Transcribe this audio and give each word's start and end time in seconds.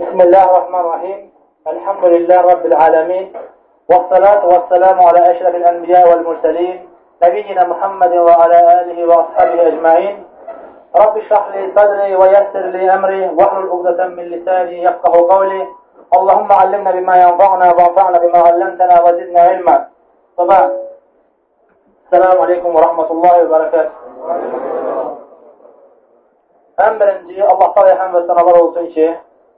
بسم 0.00 0.20
الله 0.20 0.44
الرحمن 0.44 0.80
الرحيم 0.80 1.30
الحمد 1.66 2.04
لله 2.04 2.40
رب 2.52 2.66
العالمين 2.66 3.32
والصلاة 3.90 4.46
والسلام 4.46 5.00
على 5.00 5.20
أشرف 5.30 5.54
الأنبياء 5.54 6.10
والمرسلين 6.10 6.88
نبينا 7.22 7.64
محمد 7.66 8.12
وعلى 8.12 8.58
آله 8.80 8.98
وأصحابه 9.08 9.66
أجمعين 9.66 10.24
رب 10.96 11.16
اشرح 11.16 11.48
لي 11.48 11.72
صدري 11.76 12.16
ويسر 12.16 12.64
لي 12.76 12.94
أمري 12.94 13.28
واحلل 13.38 13.70
عقدة 13.70 14.06
من 14.06 14.24
لساني 14.24 14.82
يفقه 14.82 15.34
قولي 15.34 15.66
اللهم 16.16 16.52
علمنا 16.52 16.90
بما 16.90 17.16
ينفعنا 17.16 17.66
وانفعنا 17.76 18.18
بما 18.18 18.38
علمتنا 18.38 19.02
وزدنا 19.02 19.40
علما 19.40 19.88
وبعد 20.38 20.70
السلام 22.04 22.40
عليكم 22.40 22.76
ورحمة 22.76 23.08
الله 23.10 23.34
وبركاته 23.44 23.90
Ən 26.76 26.98
birinci, 27.00 27.40
Allah 27.40 27.70
da 27.72 27.82
rəhəm 27.86 28.10
və 28.12 28.20
sənalar 28.28 28.56
olsun 28.60 28.90
ki, 28.92 29.06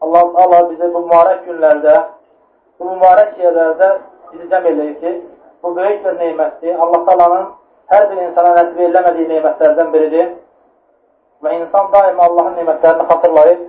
Allah, 0.02 0.32
Allah 0.36 0.70
bizi 0.70 0.94
bu 0.94 1.02
mübarək 1.06 1.46
günlərdə, 1.48 1.94
bu 2.80 2.90
mübarək 2.90 3.38
yerlərdə 3.40 3.90
bizi 4.34 4.48
cəm 4.52 4.66
eləyir 4.72 4.96
ki, 5.02 5.12
bu 5.64 5.76
böyük 5.76 6.06
bir 6.06 6.18
neymətdir. 6.20 6.76
Allah 6.76 7.06
talanın 7.10 7.46
hər 7.94 8.10
bir 8.10 8.24
insana 8.26 8.56
nəsib 8.58 8.82
eləmədiyi 8.88 9.30
neymətlərdən 9.30 9.94
biridir. 9.94 10.34
Və 11.44 11.56
insan 11.60 11.92
daima 11.94 12.28
Allahın 12.28 12.58
neymətlərini 12.60 13.08
xatırlayıb, 13.12 13.64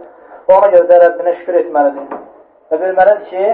ona 0.56 0.72
görə 0.74 0.88
də 0.90 1.00
Rəbbinə 1.04 1.36
şükür 1.38 1.60
etməlidir. 1.62 2.18
Və 2.70 2.80
bilməlidir 2.82 3.24
ki, 3.30 3.46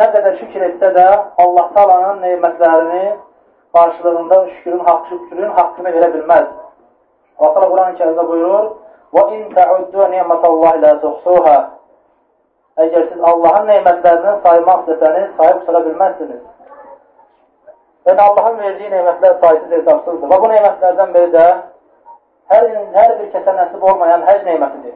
nə 0.00 0.10
qədər 0.16 0.38
şükür 0.42 0.66
etsə 0.68 0.92
də 0.98 1.06
Allah 1.44 1.70
talanın 1.74 2.22
neymətlərini 2.26 3.04
qarşılığında 3.74 4.46
şükürün, 4.48 4.84
haqq, 4.88 5.08
şükürün 5.08 5.50
haqqını 5.58 5.94
verə 5.96 6.10
bilməz. 6.14 6.50
Allah 7.38 7.54
Teala 7.54 7.70
Quran-ı 7.70 7.98
Kərimdə 8.00 8.26
buyurur, 8.28 8.66
وَاِنْ 9.14 9.40
تَعُدُّوا 9.56 10.06
نِعْمَةَ 10.14 10.42
اللّٰهِ 10.50 10.74
لَا 10.84 10.92
تُحْصُوهَا 11.04 11.58
Əgər 12.79 13.09
siz 13.09 13.23
Allahın 13.31 13.67
neymətlərini 13.67 14.33
saymaq 14.45 14.85
istəsəniz, 14.85 15.29
sayıb 15.37 15.65
sıra 15.65 15.81
bilməzsiniz. 15.87 16.41
Yəni, 18.07 18.21
Allahın 18.25 18.57
verdiyi 18.63 18.91
neymətlər 18.93 19.33
sayısız 19.41 19.73
hesabsızdır. 19.77 20.29
Və 20.31 20.37
bu 20.41 20.51
neymətlərdən 20.53 21.13
biri 21.15 21.31
də 21.33 21.45
hər, 22.53 22.67
hər 22.95 23.15
bir 23.19 23.31
kəsə 23.33 23.55
nəsib 23.57 23.83
olmayan 23.91 24.23
həc 24.27 24.45
neymətidir. 24.47 24.95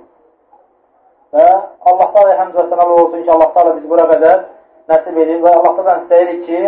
Və 1.34 1.48
Allah 1.89 2.14
da 2.16 2.38
həmd 2.39 2.56
və 2.59 2.66
sənəl 2.70 2.94
olsun 2.94 3.26
ki, 3.26 3.31
Allah 3.34 3.52
da 3.56 3.76
bizi 3.76 3.89
bura 3.89 4.06
qədər 4.14 4.45
nəsib 4.94 5.20
edib 5.26 5.44
və 5.44 5.54
Allah 5.58 5.84
da 5.88 5.98
istəyirik 6.04 6.45
ki, 6.48 6.61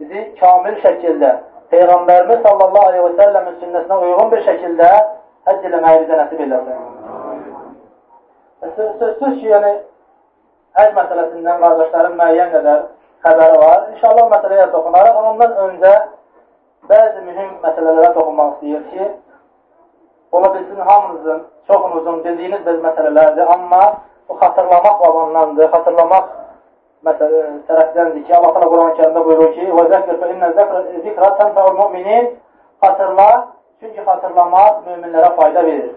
bizi 0.00 0.24
kamil 0.40 0.78
şəkildə 0.84 1.32
Peyğəmbərimiz 1.74 2.42
sallallahu 2.46 2.88
aleyhi 2.92 3.04
və 3.08 3.12
səlləmin 3.20 3.56
sünnəsinə 3.60 3.96
uyğun 4.06 4.32
bir 4.32 4.42
şəkildə 4.46 4.90
həcc 5.48 5.68
eləməyi 5.70 6.02
bizə 6.04 6.18
nəsib 6.20 6.42
eləsin. 6.46 6.78
Sözsüz 8.76 9.40
ki, 9.40 9.48
yəni, 9.50 9.72
həcc 10.76 10.96
məsələsindən 10.98 11.60
qardaşların 11.62 12.16
müəyyən 12.20 12.52
qədər 12.54 12.80
xəbəri 13.26 13.58
var. 13.62 13.84
İnşallah 13.94 14.30
məsələyə 14.34 14.66
toxunaraq, 14.74 15.20
ondan 15.30 15.54
öncə 15.66 15.92
bəzi 16.90 17.22
mühüm 17.28 17.52
məsələlərə 17.64 18.10
toxunmaq 18.16 18.50
istəyir 18.54 18.82
ki, 18.92 19.10
ola 20.32 20.54
bilsin 20.54 20.80
hamınızın, 20.90 21.44
çoxunuzun 21.68 22.24
bildiyiniz 22.24 22.66
bir 22.66 22.80
məsələlərdir, 22.88 23.52
amma 23.54 23.82
bu 24.28 24.38
xatırlamaq 24.40 24.98
babandandır, 25.04 25.70
xatırlamaq 25.74 26.32
məsələ 27.08 27.42
tərəfdəndir 27.68 28.26
ki, 28.26 28.34
Allah 28.38 28.54
təala 28.54 28.70
Quran-ı 28.72 28.96
Kərimdə 29.00 29.24
buyurur 29.28 29.52
ki: 29.54 29.66
"Və 29.78 29.84
zəkr 29.92 30.20
fe 30.20 30.32
inne 30.34 30.52
zikra 31.04 31.34
tanfa'ul 31.38 31.78
mu'minin" 31.82 32.34
Xatırla, 32.82 33.30
çünki 33.80 34.02
xatırlamaq 34.04 34.82
möminlərə 34.86 35.30
fayda 35.36 35.62
verir. 35.64 35.94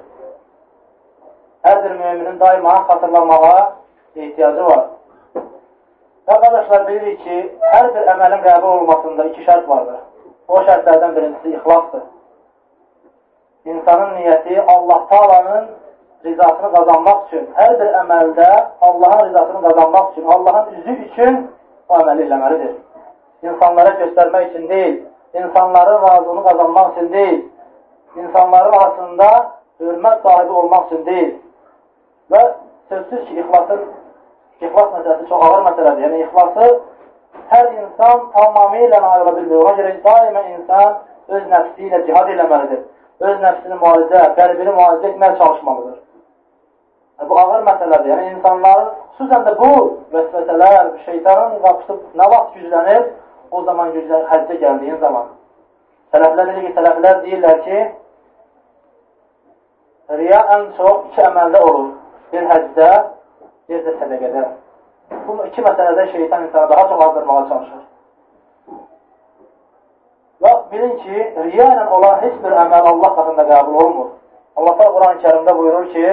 Hər 1.65 1.83
bir 1.83 1.91
müminin 1.91 2.39
daima 2.39 2.75
xatırlamağa 2.87 3.57
ehtiyacı 4.15 4.65
var. 4.65 4.85
Və 6.29 6.37
qardaşlar 6.43 6.87
bilirik 6.87 7.23
ki, 7.25 7.37
hər 7.73 7.91
bir 7.95 8.09
əməlin 8.13 8.41
qəbul 8.45 8.71
olmasında 8.79 9.25
iki 9.31 9.45
şərt 9.47 9.67
vardır. 9.69 9.99
O 10.47 10.61
şərtlərdən 10.67 11.15
birincisi 11.15 11.55
ixlasdır. 11.57 12.03
İnsanın 13.65 14.15
niyyəti 14.17 14.61
Allah 14.73 14.99
Taala'nın 15.09 15.65
rizasını 16.25 16.69
qazanmaq 16.75 17.25
üçün, 17.27 17.47
hər 17.57 17.75
bir 17.79 17.97
əməldə 18.01 18.49
Allahın 18.81 19.29
rizasını 19.29 19.61
qazanmaq 19.67 20.11
üçün, 20.11 20.25
Allahın 20.35 20.73
üzü 20.79 20.95
üçün 21.07 21.37
o 21.89 21.99
əməli 22.01 22.25
eləməlidir. 22.27 22.73
İnsanlara 23.43 23.95
göstərmək 24.03 24.49
üçün 24.49 24.69
deyil, 24.69 24.97
insanların 25.33 26.01
razılığını 26.07 26.43
qazanmaq 26.43 26.91
üçün 26.91 27.13
deyil, 27.13 27.41
insanların 28.15 28.73
arasında 28.79 29.29
hörmət 29.79 30.21
sahibi 30.23 30.53
olmaq 30.61 30.85
üçün 30.87 31.05
deyil. 31.05 31.33
Və 32.31 32.41
sözsüz 32.89 33.25
ki, 33.27 33.39
ixlasın, 33.39 33.85
ixlas 34.61 34.89
məsələsi 34.95 35.27
çox 35.29 35.43
ağır 35.47 35.61
məsələdir. 35.67 36.03
Yəni, 36.05 36.21
ixlası 36.25 36.67
hər 37.51 37.69
insan 37.81 38.25
tamamilə 38.35 38.99
ayrıla 39.11 39.35
bilmir. 39.37 39.55
Ona 39.61 39.73
görə 39.79 39.93
daimə 40.05 40.43
insan 40.55 40.97
öz 41.35 41.45
nəfsi 41.53 41.87
ilə 41.87 42.01
cihad 42.07 42.31
eləməlidir. 42.35 42.83
Öz 43.19 43.41
nəfsini 43.43 43.79
müalicə, 43.83 44.23
qəlbini 44.39 44.75
müalicə 44.75 45.11
etməyə 45.13 45.37
çalışmalıdır. 45.41 45.97
Yəni, 47.19 47.29
bu 47.29 47.39
ağır 47.39 47.65
məsələdir. 47.69 48.11
Yəni, 48.13 48.29
insanların, 48.35 48.91
xüsusən 49.17 49.47
də 49.47 49.55
bu 49.59 49.71
vəsvəsələr, 50.15 50.91
şeytanın 51.05 51.57
qapısı 51.65 51.99
nə 52.19 52.29
vaxt 52.33 52.59
güclənir, 52.59 53.07
o 53.51 53.63
zaman 53.67 53.93
güclənir, 53.95 54.27
həccə 54.33 54.59
gəldiyin 54.63 54.99
zaman. 55.03 55.31
Sələflər 56.13 56.51
deyir 56.51 56.67
ki, 56.67 56.75
sələflər 56.77 57.23
deyirlər 57.25 57.63
ki, 57.65 57.79
riya 60.19 60.39
ən 60.55 60.63
çox 60.77 61.09
iki 61.11 61.25
əməldə 61.27 61.59
olur 61.67 61.89
bir 62.31 62.47
həcdə, 62.49 62.89
bir 63.68 63.82
də 63.86 63.96
sədəqədə. 64.00 64.44
Bu 65.26 65.38
iki 65.46 65.62
məsələdə 65.62 66.06
şeytan 66.12 66.46
insana 66.46 66.70
daha 66.70 66.88
çox 66.88 67.04
azdırmağa 67.06 67.48
çalışır. 67.48 67.82
Və 70.44 70.52
bilin 70.72 70.96
ki, 71.02 71.18
riya 71.44 71.66
ilə 71.74 71.88
olan 71.96 72.22
heç 72.22 72.38
bir 72.44 72.56
əməl 72.64 72.88
Allah 72.92 73.16
qatında 73.18 73.44
qəbul 73.50 73.82
olmur. 73.84 74.08
Allah 74.56 74.78
da 74.78 74.88
Quran-ı 74.96 75.22
kərimdə 75.26 75.58
buyurur 75.58 75.92
ki, 75.92 76.08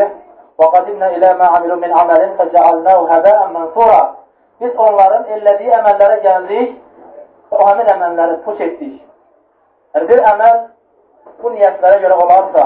وَقَدِمْنَا 0.62 1.08
إِلَى 1.16 1.30
مَا 1.40 1.48
عَمِلُوا 1.54 1.80
مِنْ 1.84 1.92
عَمَلٍ 2.00 2.22
فَجَعَلْنَاهُ 2.38 3.00
هَبَاءً 3.14 3.40
مَنْصُورًا 3.56 4.02
Biz 4.62 4.76
onların 4.78 5.24
elədiyi 5.36 5.72
əməllərə 5.74 6.18
gəldik 6.22 6.74
və 7.50 7.58
o 7.58 7.66
həmin 7.66 7.88
əməlləri 7.96 8.36
puç 8.46 8.60
etdik. 8.62 9.00
Yəni, 9.96 10.06
bir 10.12 10.20
əməl 10.32 10.60
bu 11.42 11.54
niyyətlərə 11.56 11.98
görə 12.04 12.18
olarsa, 12.26 12.66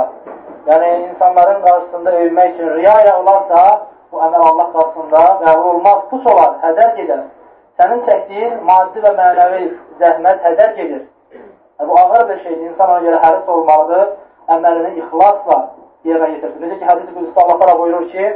yəni 0.67 0.89
insanların 1.05 1.61
qarşısında 1.63 2.15
övmək 2.23 2.49
üçün 2.57 2.73
riya 2.73 2.95
ilə 3.05 3.13
olarsa, 3.21 3.61
bu 4.12 4.22
əməl 4.26 4.46
Allah 4.50 4.68
qarşısında 4.74 5.22
qəbul 5.44 5.68
olmaz, 5.74 6.02
pus 6.10 6.26
olar, 6.32 6.52
hədər 6.64 6.94
gedər. 6.98 7.24
Sənin 7.80 8.04
çəkdiyin 8.08 8.60
maddi 8.68 9.02
və 9.04 9.14
mənəvi 9.20 9.62
zəhmət 10.02 10.44
hədər 10.48 10.74
gedir. 10.76 11.02
Yəni, 11.32 11.88
bu 11.88 11.98
ağır 12.00 12.28
bir 12.28 12.42
şeydir. 12.44 12.66
İnsan 12.70 12.90
ona 12.90 13.00
görə 13.06 13.22
həris 13.24 13.48
olmalıdır, 13.54 14.06
əməlini 14.56 14.92
ixlasla 15.04 15.58
yerinə 16.04 16.30
yetirsin. 16.34 16.62
Necə 16.64 16.78
ki, 16.78 16.86
hədis-i 16.90 17.14
qüdüsdə 17.16 17.44
Allah 17.44 17.58
qara 17.62 17.78
buyurur 17.78 18.08
ki, 18.12 18.26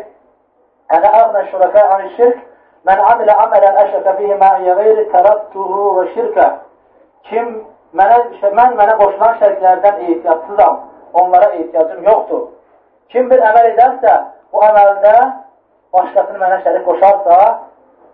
Ənə 0.92 1.10
əğnə 1.18 1.42
şürəkə 1.50 1.82
ani 1.94 2.10
şirk, 2.16 2.40
mən 2.84 3.00
amilə 3.10 3.34
əmələn 3.44 3.78
əşrəkə 3.82 4.12
fihi 4.18 4.34
mə'iyyə 4.40 4.74
qeyri 4.80 5.04
tərəbtuhu 5.14 5.84
və 5.98 6.04
şirkə. 6.16 6.48
Kim 7.28 7.54
mənə, 7.96 8.18
mən 8.58 8.76
mənə 8.80 8.96
qoşulan 8.98 9.38
şərklərdən 9.40 10.02
ehtiyatsızam, 10.04 10.76
onlara 11.20 11.48
ehtiyacım 11.54 12.04
yoxdur. 12.04 12.42
Kim 13.08 13.30
bir 13.30 13.40
əməl 13.48 13.70
edərsə, 13.70 14.12
bu 14.52 14.60
əməldə 14.68 15.14
başqasını 15.93 16.39
mənə 16.43 16.61
şərik 16.65 16.85
qoşarsa, 16.85 17.37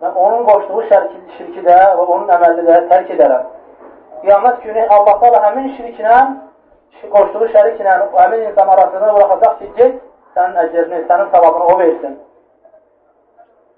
mən 0.02 0.18
onun 0.24 0.44
qoşduğu 0.48 0.82
şərki, 0.90 1.20
şirki 1.36 1.64
də 1.68 1.78
və 1.98 2.04
onun 2.06 2.32
əməlini 2.36 2.66
də 2.68 2.80
tərk 2.90 3.14
edərəm. 3.16 3.46
Qiyamət 4.24 4.60
günü 4.66 4.86
Allah 4.96 5.24
da 5.34 5.42
həmin 5.46 5.72
şirklə, 5.78 6.18
qoşduğu 7.14 7.48
şəriklə 7.54 7.96
həmin 8.18 8.46
insan 8.50 8.68
arasını 8.74 9.14
bıraxacaq 9.16 9.58
ki, 9.58 9.72
get, 9.80 9.98
sənin 10.36 10.62
əcrini, 10.64 11.02
sənin 11.10 11.32
savabını 11.34 11.72
o 11.74 11.78
versin. 11.78 12.20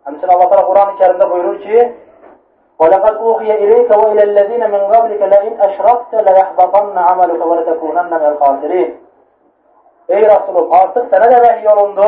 Həmçin 0.06 0.34
Allah 0.34 0.50
da 0.56 0.66
Quran-ı 0.68 1.00
kərimdə 1.02 1.30
buyurur 1.30 1.58
ki, 1.64 1.88
وَلَقَدْ 2.78 3.14
أُوحِيَ 3.26 3.50
إِلَيْكَ 3.64 3.90
وَإِلَى 4.00 4.22
الَّذِينَ 4.28 4.70
مِنْ 4.70 4.82
قَبْلِكَ 4.94 5.22
لَئِنْ 5.34 5.60
أَشْرَكْتَ 5.60 6.12
لَيَحْبَطَنَّ 6.14 6.98
عَمَلُكَ 6.98 7.40
وَلَتَكُونَنَّ 7.50 8.12
مِنَ 8.22 8.26
الْخَاسِرِينَ 8.32 8.90
Ey 10.08 10.22
Rasulum, 10.24 10.70
artıq 10.72 11.10
sənə 11.12 11.26
də 11.32 11.38
vəhiy 11.44 11.68
olundu, 11.68 12.06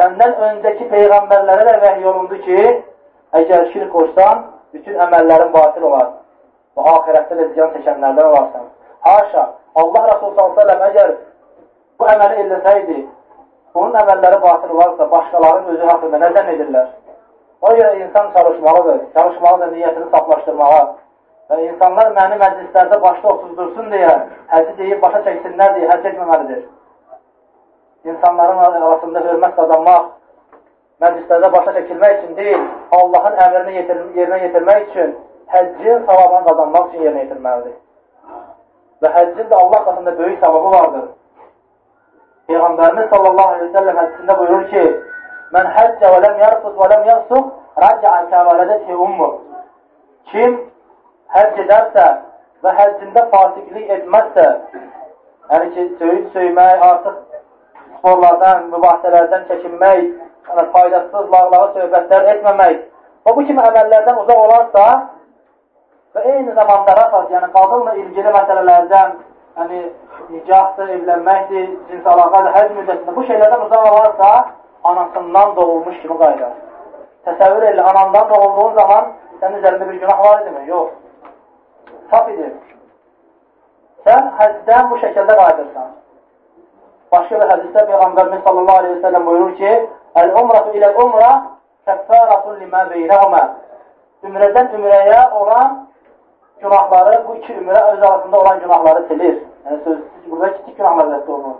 səndən 0.00 0.36
öncəki 0.48 0.86
peyğəmbərlərə 0.88 1.66
də 1.68 1.76
vəhiy 1.84 2.08
olundu 2.08 2.38
ki, 2.46 2.60
əgər 3.36 3.66
şirk 3.74 3.90
qoşsan, 3.92 4.46
bütün 4.74 5.00
əməllərin 5.06 5.52
batil 5.52 5.88
olar 5.90 6.12
və 6.78 6.86
ahirətdə 6.94 7.36
də 7.40 7.48
ziyan 7.54 7.74
çəkənlərdən 7.74 8.30
olarsan. 8.30 8.70
Haşa, 9.04 9.44
Allah 9.82 10.06
Rasulü 10.12 10.46
s.ə.v 10.56 10.78
əgər 10.88 11.12
bu 12.00 12.08
əməli 12.14 12.46
eləsəydi, 12.46 12.98
onun 13.74 14.00
əməlləri 14.00 14.40
batil 14.46 14.74
olarsa, 14.78 15.10
başqalarının 15.12 15.76
özü 15.76 15.92
haqqında 15.92 16.22
nə 16.24 16.32
zənn 16.38 16.50
edirlər? 16.54 16.88
O 17.60 17.74
görə 17.76 17.92
insan 18.00 18.32
çalışmalıdır, 18.32 19.00
çalışmalıdır 19.14 19.72
niyyətini 19.76 20.10
saflaşdırmağa 20.16 20.82
və 21.50 21.62
insanlar 21.68 22.12
məni 22.16 22.40
məclislərdə 22.40 23.00
başda 23.02 23.32
otuzdursun 23.34 23.92
deyə, 23.92 24.14
həcci 24.54 24.76
deyib 24.78 25.02
başa 25.04 25.20
çəksinlər 25.26 25.74
deyə 25.76 25.90
həcc 25.92 26.12
etməməlidir 26.14 26.62
insanların 28.04 28.58
arasında 28.58 29.20
hörmət 29.26 29.54
qazanmaq, 29.58 30.08
məclislərdə 31.02 31.52
başa 31.52 31.76
çəkilmək 31.78 32.16
üçün 32.18 32.36
deyil, 32.36 32.64
Allahın 32.96 33.38
əmrini 33.44 33.76
yerinə 34.18 34.40
yetirmək 34.46 34.88
üçün 34.88 35.14
həccin 35.54 36.06
savabını 36.06 36.44
qazanmaq 36.48 36.90
üçün 36.90 37.06
yerinə 37.08 37.24
yetirməlidir. 37.26 37.76
Və 39.02 39.12
həccin 39.16 39.48
də 39.52 39.54
Allah 39.54 39.84
qatında 39.84 40.18
böyük 40.18 40.40
savabı 40.40 40.70
vardır. 40.76 41.06
Peyğəmbərimiz 42.48 43.08
sallallahu 43.10 43.48
aleyhi 43.48 43.68
ve 43.68 43.78
sellem 43.78 43.96
hədisində 43.96 44.38
buyurur 44.38 44.68
ki, 44.70 44.84
Mən 45.54 45.66
həccə 45.74 46.10
və 46.12 46.18
ləm 46.22 46.36
yarfız 46.38 46.76
və 46.78 46.88
ləm 46.92 47.06
yansuq, 47.08 47.46
rəcaə 47.82 48.26
kəvalədəti 48.30 48.98
ummur. 49.06 49.32
Kim 50.30 50.52
həcc 51.34 51.58
edərsə 51.64 52.04
və 52.62 52.74
həccində 52.78 53.24
fasiqlik 53.32 53.90
etməzsə, 53.96 54.46
yəni 55.50 55.72
ki, 55.74 55.86
söyüd 55.98 56.28
söymək, 56.36 56.84
artıq 56.90 57.16
sporlardan, 58.00 58.68
mübahisələrdən 58.72 59.46
çəkinmək, 59.50 60.04
yəni 60.50 60.66
faydasız 60.74 61.32
lağlağı 61.34 61.72
söhbətlər 61.76 62.28
etməmək 62.34 62.78
və 63.26 63.34
bu 63.36 63.44
kimi 63.48 63.64
əməllərdən 63.70 64.20
uzaq 64.24 64.44
olarsa 64.44 64.84
və 66.14 66.24
eyni 66.32 66.54
zamanda 66.56 66.96
rəfas, 66.98 67.28
yəni 67.34 67.50
qadınla 67.56 67.94
ilgili 68.00 68.32
məsələlərdən, 68.36 69.12
yəni 69.60 69.82
nicahdır, 70.30 70.94
evlənməkdir, 70.96 71.68
cins 71.90 72.08
əlaqədir, 72.14 72.56
həc 72.56 72.74
müddətində 72.78 73.14
bu 73.14 73.26
şeylərdən 73.28 73.66
uzaq 73.68 73.86
olarsa, 73.92 74.32
anasından 74.90 75.56
doğulmuş 75.56 76.00
kimi 76.02 76.18
qayıdar. 76.24 76.58
Təsəvvür 77.28 77.68
elə, 77.68 77.84
anandan 77.92 78.28
doğulduğun 78.32 78.74
zaman 78.80 79.14
sənin 79.42 79.60
üzərində 79.60 79.88
bir 79.88 80.00
günah 80.02 80.24
var 80.24 80.42
idimi? 80.42 80.66
Yox. 80.72 80.90
Saf 82.10 82.28
idi. 82.32 82.48
Sən 84.06 84.30
həcdən 84.40 84.88
bu 84.90 85.00
şəkildə 85.04 85.36
qayıdırsan. 85.42 85.90
Başqa 87.12 87.40
bir 87.40 87.48
hədisdə 87.52 87.86
Peyğəmbərimiz 87.90 88.42
sallallahu 88.44 88.78
aleyhi 88.82 88.96
ve 88.96 89.00
sellem 89.00 89.26
buyurur 89.26 89.56
ki, 89.56 89.72
Əl-umratu 90.20 90.76
iləl-umra 90.78 91.30
kəffəratun 91.88 92.60
limə 92.62 92.84
beynəhumə 92.92 93.42
Ümrədən 94.28 94.74
ümrəyə 94.76 95.20
olan 95.32 95.76
günahları, 96.60 97.22
bu 97.28 97.36
iki 97.36 97.52
ümrə 97.52 97.82
öz 97.92 98.02
arasında 98.02 98.40
olan 98.40 98.60
günahları 98.60 99.02
silir. 99.08 99.36
Yəni, 99.66 99.84
sözsüz, 99.84 100.30
burada 100.30 100.52
kiçik 100.56 100.76
günahlar 100.76 101.06
rədd 101.14 101.30
olunur. 101.34 101.56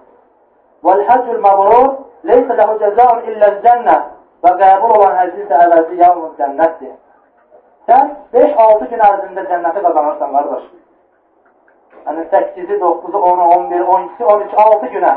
Vəl-həccül 0.85 1.41
məbrur 1.47 1.88
leysə 2.29 2.56
ləhu 2.58 2.76
cəzaun 2.82 3.23
illəl 3.32 3.56
cənnə 3.64 3.96
və 4.44 4.53
qəbul 4.61 4.94
olan 4.99 5.17
həccin 5.20 5.49
də 5.49 5.62
əvəzi 5.67 5.99
yalnız 6.03 6.37
cənnətdir. 6.43 6.93
Sən 7.88 8.12
5-6 8.37 8.91
gün 8.93 9.05
ərzində 9.08 9.46
cənnəti 9.50 9.85
qazanırsan, 9.87 10.37
qardaş. 10.37 10.69
Yəni 12.06 12.26
8-i, 12.35 12.79
9-u, 12.85 13.19
10-u, 13.19 13.49
11, 13.56 13.87
12-si, 13.94 14.25
13, 14.25 14.55
6 14.67 14.93
günə. 14.96 15.14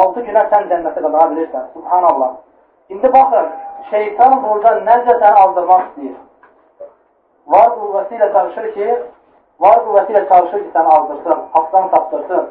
6 0.00 0.24
günə 0.28 0.46
sən 0.52 0.68
cənnəti 0.70 1.04
qazana 1.04 1.28
bilirsən. 1.32 1.68
Subhanallah. 1.74 2.32
İndi 2.88 3.12
baxın, 3.12 3.46
şeytan 3.90 4.42
burada 4.42 4.74
necə 4.88 5.18
səni 5.22 5.44
aldırmaq 5.44 5.86
istəyir. 5.86 6.18
Var 7.54 7.70
qüvvəsi 7.78 8.18
ilə 8.18 8.32
çalışır 8.32 8.74
ki, 8.74 8.90
var 9.60 9.78
qüvvəsi 9.86 10.16
ilə 10.16 10.28
çalışır 10.28 10.64
ki, 10.64 10.70
səni 10.74 10.98
aldırsın, 10.98 11.48
haqdan 11.54 11.88
tapdırsın. 11.94 12.50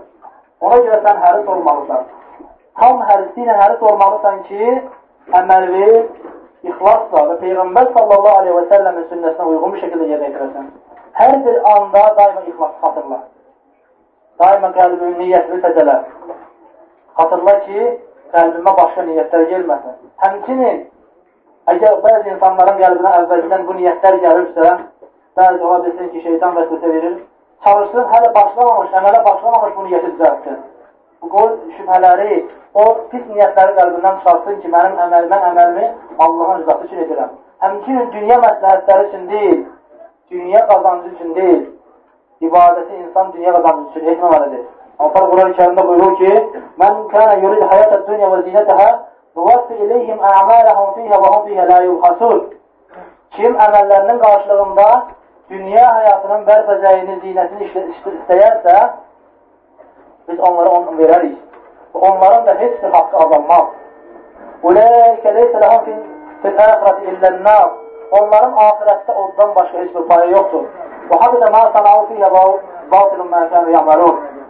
Ona 0.61 0.81
görə 0.87 0.99
sən 1.05 1.23
həris 1.25 1.47
olmalısan 1.55 2.09
tam 2.81 3.01
hərisi 3.07 3.43
ilə 3.43 3.55
həris 3.59 3.83
olmalısan 3.89 4.39
ki, 4.47 4.69
əməlli, 5.39 5.89
ixlasla 6.69 7.25
və 7.31 7.35
Peyğəmbər 7.43 7.91
sallallahu 7.97 8.39
aleyhi 8.43 8.55
və 8.57 8.63
səlləmin 8.71 9.07
sünnəsinə 9.11 9.49
uyğun 9.51 9.75
bir 9.75 9.83
şəkildə 9.83 10.07
yerinə 10.11 10.29
yetirəsən. 10.29 10.71
Hər 11.19 11.35
bir 11.45 11.59
anda 11.73 12.03
daima 12.19 12.45
ixlas 12.51 12.73
xatırla. 12.83 13.19
Daima 14.41 14.71
qəlbinin 14.77 15.17
niyyətini 15.21 15.61
təzələ. 15.65 15.97
Xatırla 17.19 17.55
ki, 17.65 17.85
qəlbimə 18.33 18.73
başqa 18.77 19.03
niyyətlər 19.07 19.43
gelməsin. 19.51 19.97
Həmçinin, 20.23 20.79
əgər 21.73 21.97
bəzi 22.05 22.33
insanların 22.35 22.79
qəlbinə 22.81 23.11
əvvəldən 23.19 23.65
bu 23.67 23.75
niyyətlər 23.79 24.19
gəlirsə, 24.25 24.71
bəzi 25.39 25.67
ola 25.67 25.83
bilsin 25.85 26.09
ki, 26.13 26.23
şeytan 26.27 26.55
vəsvəsə 26.59 26.93
verir, 26.95 27.17
çalışsın, 27.65 28.07
hələ 28.13 28.31
başlamamış, 28.39 28.95
əmələ 29.01 29.23
başlamamış 29.27 29.75
bu 29.77 29.85
niyyəti 29.89 30.13
düzəltsin. 30.15 30.57
Bu 31.21 31.29
qol 31.35 31.51
şübhələri, 31.77 32.39
o 32.73 32.85
pis 33.11 33.27
niyyətləri 33.33 33.77
qəlbindən 33.79 34.17
çıxartsın 34.21 34.61
ki, 34.63 34.73
mənim 34.75 34.99
əməl, 35.05 35.29
mən 35.33 35.47
əməlimi 35.51 35.91
Allahın 36.25 36.63
rızası 36.63 36.87
üçün 36.89 37.05
edirəm. 37.05 37.37
Həmçinin 37.61 38.11
dünya 38.15 38.39
məsləhətləri 38.45 39.07
üçün 39.09 39.29
deyil, 39.29 39.59
dünya 40.31 40.67
qazancı 40.67 41.09
üçün 41.15 41.35
deyil, 41.35 41.63
ibadəti 42.41 42.95
insan 43.03 43.33
dünya 43.33 43.53
qazancı 43.57 43.89
üçün 43.89 44.13
etməməlidir. 44.15 44.63
Allah 45.01 45.29
Quran-ı 45.31 45.55
kərimdə 45.59 45.85
buyurur 45.87 46.17
ki, 46.21 46.31
Mən 46.81 47.03
kənə 47.11 47.37
yurid 47.43 47.63
həyətə 47.71 47.99
dünya 48.07 48.29
və 48.31 48.39
zinətəhə 48.47 48.89
nuvassi 49.37 49.77
iləyhim 49.85 50.23
ə'mələhum 50.31 50.89
fiyhə 50.97 51.19
və 51.23 51.31
hum 51.33 51.43
fiyhə 51.47 51.67
la 51.69 51.79
yubhasun. 51.85 52.41
Kim 53.35 53.59
əməllərinin 53.65 54.19
qarşılığında 54.23 54.87
dünya 55.51 55.85
həyatının 55.97 56.47
bərbəzəyini, 56.49 57.19
zinətini 57.25 57.69
istəyərsə, 58.15 58.75
biz 60.29 60.39
onlara 60.49 60.73
onu 60.79 60.97
verərik 60.97 61.39
onların 61.93 62.45
da 62.45 62.53
heç 62.59 62.83
bir 62.83 62.89
haqqı 62.89 63.17
azalmaz. 63.17 63.67
Uləikə 64.63 65.33
leysə 65.37 65.61
ləhəm 65.63 65.85
fil, 65.85 66.01
fil 66.41 66.59
əxirəti 66.65 67.13
illən-nar. 67.13 67.71
Onların 68.19 68.53
ahirətdə 68.65 69.15
oddan 69.23 69.55
başqa 69.55 69.79
heç 69.79 69.95
bir 69.95 70.07
payı 70.11 70.31
yoxdur. 70.31 70.67
Və 71.09 71.19
habidə 71.23 71.49
mə 71.55 71.63
sənəu 71.75 72.05
fiyyə 72.09 72.29
mə 73.33 73.41
kənu 73.53 73.75
yəməlun. 73.77 74.40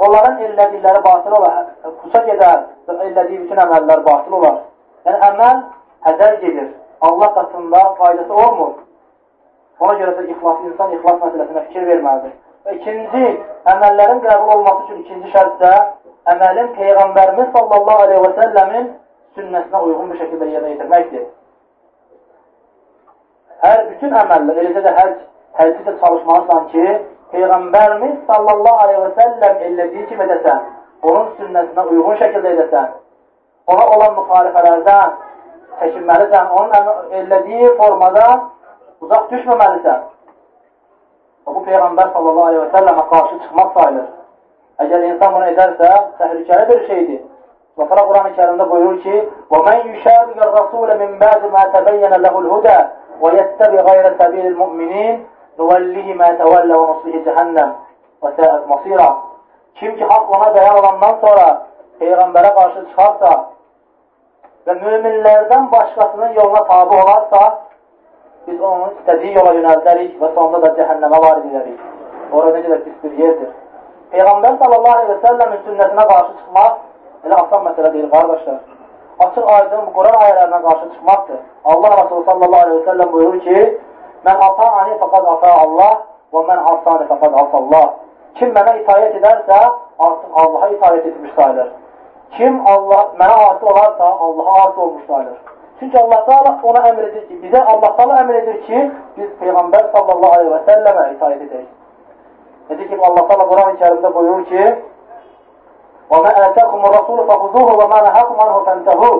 Onların 0.00 0.38
illədikləri 0.44 1.00
batil 1.04 1.34
olar, 1.36 1.64
puça 2.02 2.20
gedər 2.28 2.60
və 2.88 2.94
illədiyi 3.08 3.42
bütün 3.42 3.58
əməllər 3.64 4.04
batil 4.06 4.36
olar. 4.38 4.60
Yəni, 5.04 5.18
əməl 5.28 5.58
hədər 6.06 6.38
gedir. 6.44 6.70
Allah 7.00 7.34
qatında 7.34 7.82
faydası 7.98 8.34
olmur. 8.44 8.72
Ona 9.80 9.96
görə 10.00 10.14
də 10.16 10.24
ixlas, 10.32 10.62
insan 10.68 10.94
ixlas 10.96 11.20
məsələsinə 11.24 11.66
fikir 11.68 11.86
verməlidir. 11.88 12.32
Və 12.64 12.76
ikinci, 12.78 13.28
əməllərin 13.74 14.24
qəbul 14.24 14.54
olması 14.54 14.82
üçün 14.86 15.04
ikinci 15.04 15.32
şərt 15.34 15.54
də 15.60 15.74
əməlin 16.34 16.72
Peyğəmbərimiz 16.78 17.52
sallallahu 17.56 18.06
aleyhi 18.06 18.24
və 18.24 18.32
səlləmin 18.40 18.90
sünnəsinə 19.36 19.84
uyğun 19.86 20.10
bir 20.12 20.20
şəkildə 20.20 20.50
yerinə 20.54 20.74
yetirməkdir. 20.74 21.24
Hər 23.64 23.80
bütün 23.92 24.16
əməllər, 24.24 24.60
eləcə 24.64 24.84
də 24.84 24.92
həcc, 24.98 25.24
həcci 25.60 25.86
də 25.88 25.96
çalışmalısan 26.04 26.68
ki, 26.74 26.84
Peyğəmbərimiz 27.32 28.14
sallallahu 28.26 28.84
aleyhi 28.84 29.02
və 29.04 29.10
səlləm 29.18 29.64
elədiyi 29.68 30.06
kimi 30.10 30.24
edəsən, 30.26 30.62
onun 31.02 31.28
sünnəsinə 31.38 31.84
uyğun 31.92 32.16
şəkildə 32.22 32.54
edəsən, 32.56 32.88
ona 33.70 33.84
olan 33.96 34.16
müxalifələrdən 34.18 35.18
çəkinməlisən, 35.80 36.50
onun 36.60 37.20
elədiyi 37.20 37.74
formada 37.78 38.26
uzaq 39.00 39.30
düşməməlisən. 39.34 40.00
Bu 41.46 41.64
Peyğəmbər 41.66 42.12
sallallahu 42.14 42.48
aleyhi 42.48 42.64
və 42.64 42.72
səlləmə 42.74 43.06
qarşı 43.12 43.38
çıxmaq 43.44 43.72
sayılır. 43.78 44.08
Əgər 44.84 45.06
insan 45.08 45.34
bunu 45.34 45.48
edərsə, 45.54 45.88
təhlükəli 46.20 46.68
bir 46.68 46.86
şeydir. 46.90 47.20
Və 47.78 47.86
sonra 47.88 48.04
Quran-ı 48.10 48.30
Kerimdə 48.36 48.66
buyurur 48.70 49.00
ki: 49.02 49.16
"Və 49.50 49.58
men 49.66 49.80
yushabiqir 49.88 50.52
rasule 50.58 50.94
min 51.02 51.18
ba'di 51.20 51.50
ma 51.54 51.64
tabayyana 51.74 52.18
lehu'l-huda 52.24 52.76
və 53.22 53.34
yettabi 53.38 53.84
ghayra 53.88 54.14
sabilil 54.18 54.56
mu'minin" 54.62 55.26
Nuvallihi 55.60 56.14
mə 56.16 56.28
təvəllə 56.40 56.76
və 56.80 56.84
nuslihi 56.90 57.22
cəhənnəm 57.26 57.72
və 58.24 58.30
səət 58.38 58.68
masira. 58.70 59.08
Kim 59.80 59.96
ki, 59.98 60.04
haqq 60.08 60.30
ona 60.36 60.48
dəyər 60.56 60.78
olandan 60.80 61.18
sonra 61.24 61.48
Peyğəmbərə 62.00 62.52
qarşı 62.56 62.84
çıxarsa 62.90 63.32
və 64.66 64.76
müminlərdən 64.80 65.66
başqasının 65.72 66.32
yoluna 66.38 66.62
tabi 66.70 66.96
olarsa, 67.02 67.40
biz 68.46 68.60
onu 68.70 68.88
istədiyi 68.94 69.36
yola 69.36 69.52
yönəldərik 69.58 70.16
və 70.22 70.30
sonunda 70.34 70.62
da 70.64 70.70
cəhənnəmə 70.78 71.20
var 71.26 71.42
edilərik. 71.42 71.84
Orada 72.32 72.56
necə 72.56 72.72
də 72.72 72.80
pis 72.86 72.96
bir 73.04 73.20
yerdir. 73.24 73.52
Peyğəmbər 74.14 74.56
sallallahu 74.62 74.96
aleyhi 74.96 75.12
və 75.12 75.20
səlləmin 75.26 75.62
sünnətinə 75.66 76.08
qarşı 76.12 76.36
çıxmaq 76.38 77.26
elə 77.28 77.40
asan 77.44 77.66
məsələ 77.68 77.92
deyil, 77.98 78.10
qardaşlar. 78.16 78.60
Açıq 79.26 79.52
aydın 79.58 79.92
Quran 79.96 80.18
ayələrinə 80.24 80.60
qarşı 80.66 80.90
çıxmaqdır. 80.94 81.40
Allah 81.64 81.96
Rasulü 82.02 82.24
sallallahu 82.30 82.62
aleyhi 82.64 82.80
və 82.80 82.86
səlləm 82.90 83.12
buyurur 83.12 83.40
ki, 83.46 83.58
Mən 84.25 84.41
ata'ani 84.49 84.99
fəqad 85.01 85.27
ata 85.33 85.51
Allah 85.63 85.93
və 86.33 86.43
mən 86.49 86.61
asani 86.73 87.07
fəqad 87.11 87.35
asallah. 87.43 87.85
Kim 88.39 88.53
mənə 88.55 88.77
itayət 88.81 89.19
edərsə, 89.19 89.59
artıq 90.07 90.39
Allaha 90.43 90.69
itayət 90.75 91.05
etmiş 91.11 91.35
sayılır. 91.35 91.69
Kim 92.37 92.57
Allah 92.67 93.03
mənə 93.19 93.35
asi 93.49 93.65
olarsa, 93.65 94.09
Allaha 94.27 94.67
asi 94.67 94.79
olmuş 94.79 95.05
sayılır. 95.07 95.37
Çünki 95.79 95.99
Allah 95.99 96.25
Taala 96.25 96.59
ona 96.63 96.81
əmr 96.89 97.07
edir 97.09 97.23
ki, 97.27 97.37
bizə 97.43 97.61
Allah 97.63 97.95
Taala 97.95 98.19
əmr 98.23 98.41
edir 98.41 98.59
ki, 98.67 98.81
biz 99.17 99.29
Peyğəmbər 99.41 99.91
sallallahu 99.93 100.37
aleyhi 100.39 100.51
və 100.53 100.61
səlləmə 100.69 101.05
itayət 101.13 101.47
edək. 101.47 101.65
Dedi 102.69 102.89
ki, 102.89 102.99
Allah 103.07 103.27
Teala 103.27 103.47
Quran-ı 103.51 103.79
Kerimdə 103.81 104.13
buyurur 104.15 104.45
ki, 104.51 104.65
وَمَا 106.11 106.31
آتَاكُمُ 106.47 106.81
الرَّسُولُ 106.85 107.19
فَخُذُوهُ 107.29 107.69
وَمَا 107.81 107.99
نَهَاكُمْ 108.07 108.35
عَنْهُ 108.43 108.57
فَانْتَهُوا 108.65 109.15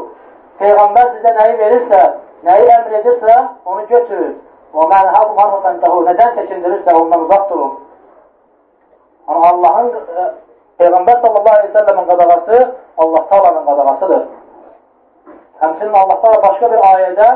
Peyğəmbər 0.59 1.07
sizə 1.15 1.31
nəyi 1.35 1.55
verirsə, 1.59 2.01
nəyi 2.47 2.67
əmr 2.77 2.93
edirsə, 3.00 3.33
onu 3.65 3.88
götürün. 3.89 4.35
وَمَا 4.75 5.00
نَهَاكُمْ 5.07 5.38
عَنْهُ 5.41 5.57
فَانْتَهُوا 5.63 6.05
Nədən 6.09 6.31
çəkindirirsə, 6.38 6.93
ondan 6.93 7.21
uzaq 7.25 7.50
durun. 7.50 7.75
Yəni, 9.27 9.45
Allahın, 9.50 9.88
e, 9.95 10.25
Peyğəmbər 10.79 11.21
sallallahu 11.21 11.55
aleyhi 11.57 11.74
ve 11.74 11.79
sellemin 11.79 12.05
qadağası 12.09 12.75
Allah 12.97 13.27
Taala'nın 13.29 13.65
qadağasıdır. 13.65 14.24
Həmçinin 15.62 15.93
Allah 15.93 16.17
başqa 16.43 16.71
bir 16.71 16.81
ayədə 16.91 17.29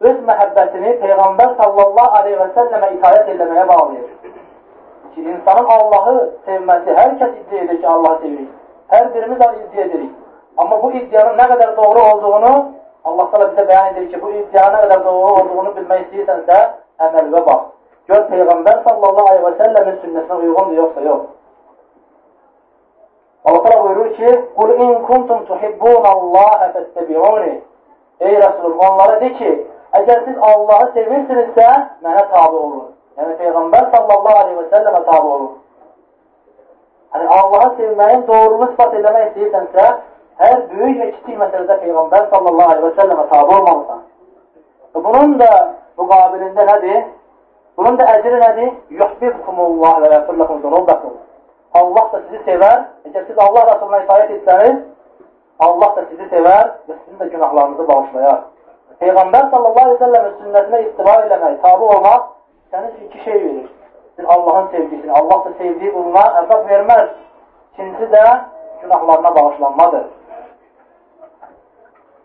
öz 0.00 0.16
məhəbbətini 0.30 0.96
Peyğəmbər 1.04 1.56
sallallahu 1.60 2.18
aleyhi 2.20 2.38
və 2.40 2.48
səlləmə 2.58 2.90
itayət 2.98 3.30
eləməyə 3.36 3.68
bağlayır. 3.68 4.08
Ki, 5.14 5.22
insanın 5.22 5.70
Allahı 5.76 6.16
sevməsi, 6.46 6.96
hər 6.98 7.14
kəs 7.20 7.36
iddia 7.42 7.62
edir 7.62 7.80
ki, 7.80 7.86
Allahı 7.88 8.18
sevirik. 8.24 8.50
Hər 8.90 9.14
birimiz 9.14 9.38
iddia 9.38 9.84
edirik. 9.84 10.10
Amma 10.56 10.82
bu 10.82 10.90
iddianın 10.92 11.38
nə 11.38 11.46
qədər 11.52 11.76
doğru 11.76 12.02
olduğunu 12.10 12.52
Allah 13.05 13.27
da 13.31 13.45
bizə 13.51 13.67
bəyan 13.67 13.95
edir 13.95 14.09
ki, 14.11 14.21
bu 14.21 14.31
iddianın 14.31 14.75
nə 14.75 14.81
qədər 14.83 15.03
doğru 15.05 15.29
olduğunu 15.41 15.71
bilmək 15.77 16.01
istəyirsənsə, 16.05 16.57
əməlimə 17.07 17.45
bax. 17.47 17.61
Gör 18.09 18.27
Peyğəmbər 18.29 18.83
sallallahu 18.87 19.29
aleyhi 19.31 19.45
və 19.45 19.53
səlləmin 19.61 19.97
sünnəsinə 20.03 20.37
uyğundur, 20.41 20.75
yoxsa 20.81 21.05
yox. 21.07 21.23
Allah 23.45 23.63
təala 23.65 23.83
buyurur 23.83 24.13
ki: 24.17 24.31
"Qul 24.57 24.73
in 24.85 24.93
kuntum 25.07 25.45
tuhibbunallaha 25.45 26.67
fattabi'uni." 26.73 27.53
Ey 28.19 28.35
Rəsulüm, 28.43 28.77
onlara 28.87 29.19
de 29.21 29.33
ki, 29.39 29.51
əgər 29.99 30.23
siz 30.25 30.37
Allahı 30.49 30.91
sevirsinizsə, 30.97 31.69
mənə 32.05 32.27
tabe 32.29 32.57
olun. 32.65 32.85
Yəni 33.17 33.33
Peyğəmbər 33.41 33.89
sallallahu 33.95 34.41
aleyhi 34.43 34.59
və 34.59 34.67
səlləmə 34.75 35.03
tabe 35.09 35.27
olun. 35.35 35.51
Hani 37.11 37.27
Allahı 37.27 37.75
sevməyin 37.79 38.27
doğruluğunu 38.27 38.71
ispat 38.71 38.93
eləmək 38.99 39.25
istəyirsənsə, 39.31 39.87
hər 40.41 40.61
böyük 40.71 41.01
və 41.01 41.07
kiçik 41.15 41.39
məsələdə 41.41 41.77
Peyğəmbər 41.83 42.29
sallallahu 42.33 42.73
aleyhi 42.73 42.85
və 42.87 42.93
səlləmə 42.99 43.25
tabi 43.31 43.55
olmalısan. 43.57 43.99
Bunun 44.95 45.35
da 45.39 45.51
müqabilində 45.97 46.67
nədir? 46.69 47.01
Bunun 47.77 47.97
da 47.99 48.07
əcri 48.15 48.39
nədir? 48.43 48.71
Yuhbibkumullah 48.99 49.99
və 50.03 50.13
yəfirləkum 50.15 50.61
zunubakum. 50.65 51.17
Allah 51.79 52.07
da 52.13 52.21
sizi 52.27 52.41
sevər. 52.47 52.81
Əgər 53.07 53.27
siz 53.27 53.37
Allah 53.45 53.67
Rasuluna 53.71 54.01
itaət 54.03 54.33
etsəniz, 54.37 54.79
Allah 55.67 55.93
da 55.95 56.05
sizi 56.09 56.27
sevər 56.33 56.71
və 56.89 56.97
sizin 56.97 57.19
də 57.21 57.29
günahlarınızı 57.35 57.87
bağışlayar. 57.87 58.39
Peyğəmbər 59.01 59.49
sallallahu 59.53 59.85
aleyhi 59.85 59.99
və 59.99 60.05
səlləmin 60.05 60.33
sünnətinə 60.41 60.81
ittiba 60.87 61.13
eləmək, 61.25 61.59
tabi 61.65 61.91
olmaq 61.95 62.27
üçün 62.71 63.05
iki 63.05 63.23
şey 63.23 63.33
verir. 63.33 63.69
Bir 64.17 64.25
Allahın 64.33 64.67
sevgisini, 64.71 65.11
Allah 65.11 65.45
da 65.45 65.53
sevdiyi 65.57 65.93
quluna 65.93 66.23
əzab 66.41 66.67
verməz. 66.69 67.07
İkincisi 67.73 68.11
də 68.13 68.25
günahlarına 68.81 69.35
bağışlanmadır. 69.35 70.03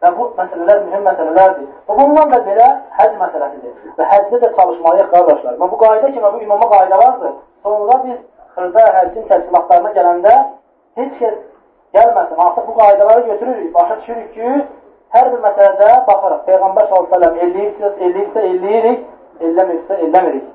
Və 0.03 0.13
bu 0.17 0.29
məsələlər 0.37 0.81
mühüm 0.87 1.05
məsələlərdir. 1.09 1.69
Və 1.89 1.97
bundan 1.99 2.33
da 2.33 2.41
belə 2.47 2.69
həc 2.99 3.15
məsələsidir. 3.21 3.77
Və 3.99 4.09
həcdə 4.13 4.41
də 4.43 4.51
çalışmalıyıq 4.59 5.13
qardaşlar. 5.15 5.55
Və 5.61 5.69
bu 5.73 5.79
qayda 5.83 6.11
kimi, 6.13 6.33
bu 6.35 6.41
imama 6.45 6.69
qaydalardır. 6.73 7.37
Sonra 7.63 8.01
biz 8.05 8.19
xırda 8.57 8.85
həccin 8.99 9.29
təşkilatlarına 9.31 9.93
gələndə 9.97 10.35
heç 11.01 11.15
kəs 11.21 11.39
gəlməsin. 11.97 12.43
Artıq 12.47 12.69
bu 12.69 12.75
qaydaları 12.81 13.27
götürürük. 13.31 13.75
Başa 13.75 14.01
düşürük 14.01 14.35
ki, 14.35 14.53
hər 15.17 15.33
bir 15.33 15.41
məsələdə 15.49 15.91
baxırıq. 16.11 16.45
Peyğəmbər 16.51 16.91
s.ə.v 16.91 17.33
eləyirsə, 17.47 17.93
eləyirsə, 18.09 18.45
eləyirik, 18.53 19.09
eləmirsə, 19.41 20.01
eləmirik. 20.09 20.53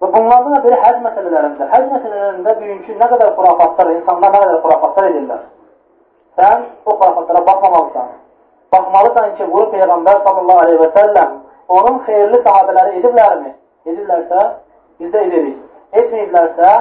Və 0.00 0.08
bunlardan 0.14 0.54
da 0.54 0.62
biri 0.64 0.76
həc 0.80 1.00
məsələlərində. 1.04 1.66
Həc 1.74 1.90
məsələlərində 1.92 2.54
bugünkü 2.60 2.94
nə 2.96 3.08
qədər 3.10 3.34
xurafatlar, 3.36 3.90
insanlar 3.98 4.32
nə 4.32 4.38
qədər 4.44 4.60
xurafatlar 4.62 5.08
edirlər. 5.10 5.42
Sən 6.40 6.62
o 6.86 6.94
xurafatlara 6.94 7.42
baxmamalısan. 7.48 8.08
Baxmalısan 8.72 9.34
ki, 9.36 9.48
bu 9.52 9.66
Peyğəmbər 9.74 10.22
sallallahu 10.24 10.64
aleyhi 10.64 10.80
və 10.80 10.90
səlləm 10.96 11.36
onun 11.76 12.00
xeyirli 12.06 12.40
sahabələri 12.46 12.96
ediblərmi? 13.00 13.52
Edirlərsə, 13.90 14.46
biz 15.00 15.12
də 15.12 15.24
edirik. 15.28 15.60
Etməyiblərsə, 16.00 16.72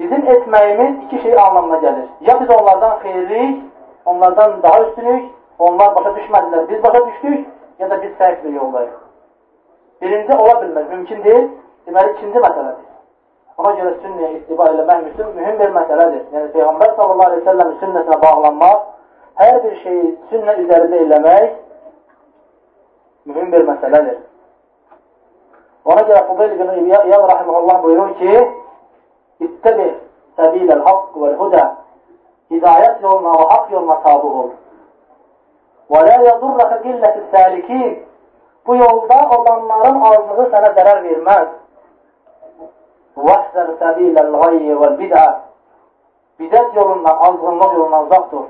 bizim 0.00 0.26
etməyimiz 0.36 0.98
iki 1.06 1.22
şey 1.22 1.38
anlamına 1.44 1.78
gəlir. 1.84 2.08
Ya 2.28 2.40
biz 2.40 2.50
onlardan 2.56 2.98
xeyirlik, 3.04 3.62
onlardan 4.04 4.62
daha 4.62 4.82
üstünük, 4.86 5.30
onlar 5.58 5.94
başa 5.96 6.14
düşmədilər, 6.18 6.68
biz 6.68 6.82
başa 6.82 7.06
düşdük, 7.06 7.48
ya 7.78 7.90
da 7.90 8.02
biz 8.02 8.20
bir 8.44 8.52
yoldayıq. 8.52 8.96
Birinci 10.02 10.36
ola 10.36 10.54
bilməz, 10.62 10.88
mümkün 10.88 11.24
deyil. 11.24 11.48
Deməli, 11.86 12.14
ikinci 12.16 12.42
məsələdir. 12.46 12.88
Ona 13.62 13.72
görə 13.78 13.92
sünnəyə 14.02 14.30
ittiba 14.38 14.68
eləmək 14.72 15.02
mühüm, 15.06 15.32
mühüm 15.36 15.58
bir 15.60 15.74
məsələdir. 15.76 16.22
Yəni, 16.34 16.50
Peyğəmbər 16.54 16.94
sallallahu 16.96 17.28
aleyhi 17.28 17.42
ve 17.42 17.50
sellem 17.50 17.72
sünnəsinə 17.82 18.18
bağlanmaq, 18.22 18.86
hər 19.42 19.58
bir 19.64 19.76
şeyi 19.82 20.04
sünnə 20.30 20.56
üzərində 20.62 21.02
eləmək 21.06 21.48
mühüm 23.26 23.52
bir 23.52 23.66
məsələdir. 23.68 24.18
Ona 25.84 26.02
görə 26.08 26.26
Fudayl 26.28 26.52
ibn 26.56 26.68
İyad 26.90 27.28
rahiməhullah 27.32 27.82
buyurur 27.82 28.14
ki, 28.18 28.34
İttəbi 29.42 29.88
səbiləl 30.38 30.82
haqq 30.86 31.16
və 31.18 31.32
hudə 31.40 31.62
hidayət 32.52 33.02
yoluna 33.02 33.32
və 33.40 33.48
haqq 33.52 33.72
yoluna 33.74 33.96
tabi 34.04 34.30
ol. 34.42 34.50
Və 35.92 36.02
lə 36.06 36.18
yədurrəkə 36.28 36.78
qilləti 36.84 37.24
səlikin 37.32 37.88
bu 38.66 38.76
yolda 38.78 39.18
olanların 39.36 40.00
azlığı 40.10 40.46
sənə 40.54 40.70
zərər 40.78 41.02
verməz. 41.08 41.50
وَحْزَرْ 43.17 43.67
سَب۪يلَ 43.81 44.15
الْغَيِّ 44.27 44.67
وَالْبِدْعَ 44.81 45.23
Bidat 46.39 46.75
yolundan, 46.75 47.17
azgınlıq 47.17 47.73
yolundan 47.73 48.05
uzaq 48.05 48.31
dur. 48.31 48.45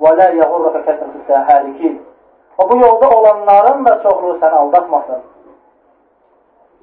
وَلَا 0.00 0.28
يَغُرَّكَ 0.40 0.76
كَسْرَةُ 0.86 1.14
سَهَالِكِينَ 1.28 1.98
O 2.58 2.70
bu 2.70 2.76
yolda 2.76 3.10
olanların 3.10 3.84
da 3.84 4.02
çoxluğu 4.02 4.38
səni 4.38 4.54
aldatmasın. 4.54 5.22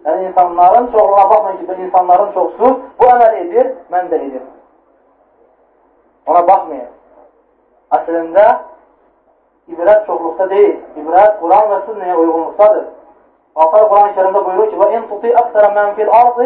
Yəni, 0.05 0.27
insanların 0.27 0.91
çoxluğuna 0.91 1.29
baxmayın 1.29 1.57
ki, 1.57 1.81
insanların 1.81 2.31
çoxsu 2.33 2.79
bu 3.00 3.05
əməl 3.05 3.38
edir, 3.38 3.75
mən 3.91 4.10
də 4.12 4.15
edir. 4.15 4.41
Ona 6.27 6.48
baxmayın. 6.48 6.89
Əslində, 7.91 8.45
ibrət 9.71 10.05
çoxluqda 10.05 10.50
deyil. 10.50 10.75
İbrət 11.00 11.39
Quran 11.39 11.71
və 11.71 11.79
sünnəyə 11.88 12.15
uyğunluqdadır. 12.15 12.86
Allah 13.55 13.88
Quran-ı 13.89 14.13
kərimdə 14.17 14.45
buyurur 14.45 14.69
ki, 14.71 14.75
وَاِنْ 14.81 15.01
تُطِي 15.12 15.29
أَكْثَرَ 15.41 15.63
مَنْ 15.77 15.88
فِي 15.95 16.03
الْأَرْضِ 16.07 16.39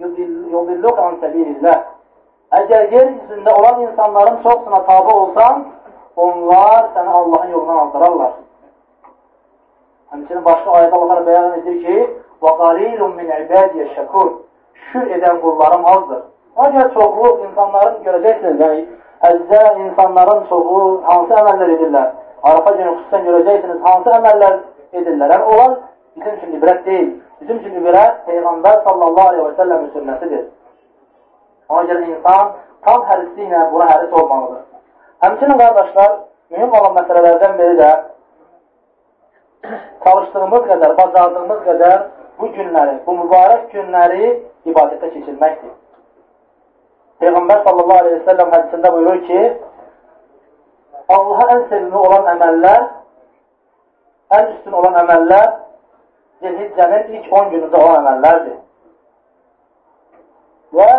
yudilluk 0.00 0.98
an 0.98 1.18
səbilillah. 1.22 1.78
Əgər 2.54 2.92
yer 2.92 3.06
üzündə 3.10 3.54
olan 3.58 3.80
insanların 3.88 4.42
çoxsuna 4.42 4.80
tabi 4.86 5.14
olsan, 5.14 5.64
onlar 6.16 6.90
səni 6.94 7.08
Allahın 7.20 7.50
yolundan 7.50 7.76
aldırarlar. 7.84 8.32
Həmçinin 10.12 10.44
başqa 10.44 10.76
ayədə 10.78 11.00
Allah 11.00 11.22
bəyan 11.28 11.58
edir 11.58 11.80
ki, 11.86 11.96
وَقَلِيلٌ 12.44 13.00
مِنْ 13.18 13.28
عِبَادِيَ 13.38 13.84
şəkur 13.96 14.28
Şükür 14.74 15.10
edən 15.16 15.40
qullarım 15.40 15.86
azdır. 15.86 16.22
Ona 16.56 16.68
görə 16.74 16.90
çoxluq 16.94 17.40
insanların 17.46 17.96
görəcəksiniz. 18.06 18.60
Yəni, 18.64 18.82
əzzə 19.28 19.62
insanların 19.84 20.44
çoxu 20.50 20.82
hansı 21.08 21.34
əməllər 21.40 21.72
edirlər? 21.76 22.08
Arafa 22.42 22.70
günü 22.78 22.92
xüsusən 22.98 23.24
görəcəksiniz, 23.28 23.80
hansı 23.88 24.12
əməllər 24.18 24.58
edirlər? 25.00 25.34
Yəni, 25.34 25.44
onlar 25.54 25.72
bizim 26.16 26.36
üçün 26.36 26.58
ibrət 26.58 26.84
deyil. 26.86 27.10
Bizim 27.39 27.59
üçün 27.61 27.75
ibrət 27.79 28.23
Peyğəmbər 28.27 28.81
sallallahu 28.83 29.31
aleyhi 29.31 29.45
və 29.45 29.53
səlləmin 29.59 29.91
sünnəsidir. 29.95 30.45
Ona 31.69 31.83
görə 31.87 32.07
insan 32.09 32.49
tam 32.87 33.05
hərisli 33.07 33.45
ilə 33.47 33.61
buna 33.71 33.87
həris 33.91 34.15
olmalıdır. 34.21 34.63
Həmçinin 35.23 35.59
qardaşlar, 35.61 36.15
mühüm 36.51 36.73
olan 36.79 36.97
məsələlərdən 36.97 37.57
biri 37.59 37.77
də 37.79 37.89
çalışdığımız 40.03 40.67
qədər, 40.71 40.95
bacardığımız 40.97 41.63
qədər 41.67 41.97
bu 42.39 42.51
günləri, 42.57 42.97
bu 43.05 43.15
mübarək 43.21 43.65
günləri 43.73 44.29
ibadətə 44.71 45.11
keçirməkdir. 45.15 45.73
Peyğəmbər 47.23 47.63
sallallahu 47.65 48.03
aleyhi 48.03 48.19
və 48.19 48.27
səlləm 48.31 48.53
hədisində 48.55 48.93
buyurur 48.95 49.23
ki, 49.27 49.41
Allaha 51.09 51.47
ən 51.55 51.65
sevimli 51.71 51.99
olan 51.99 52.27
əməllər, 52.35 52.85
ən 54.37 54.53
üstün 54.53 54.75
olan 54.81 54.99
əməllər 55.03 55.49
Zilhiccənin 56.42 57.16
ilk 57.16 57.32
10 57.32 57.50
günündə 57.52 57.82
olan 57.84 58.04
əməllərdir. 58.04 58.56
Və 60.78 60.90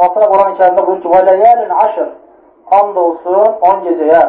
Altına 0.00 0.26
Quran-ı 0.32 0.56
kərimdə 0.58 0.86
buyur 0.86 1.00
ki, 1.02 1.08
وَلَيَالٍ 1.08 1.70
عَشْر 1.82 2.08
And 2.70 2.96
olsun 2.96 3.56
10 3.68 3.80
gecəyə 3.84 4.20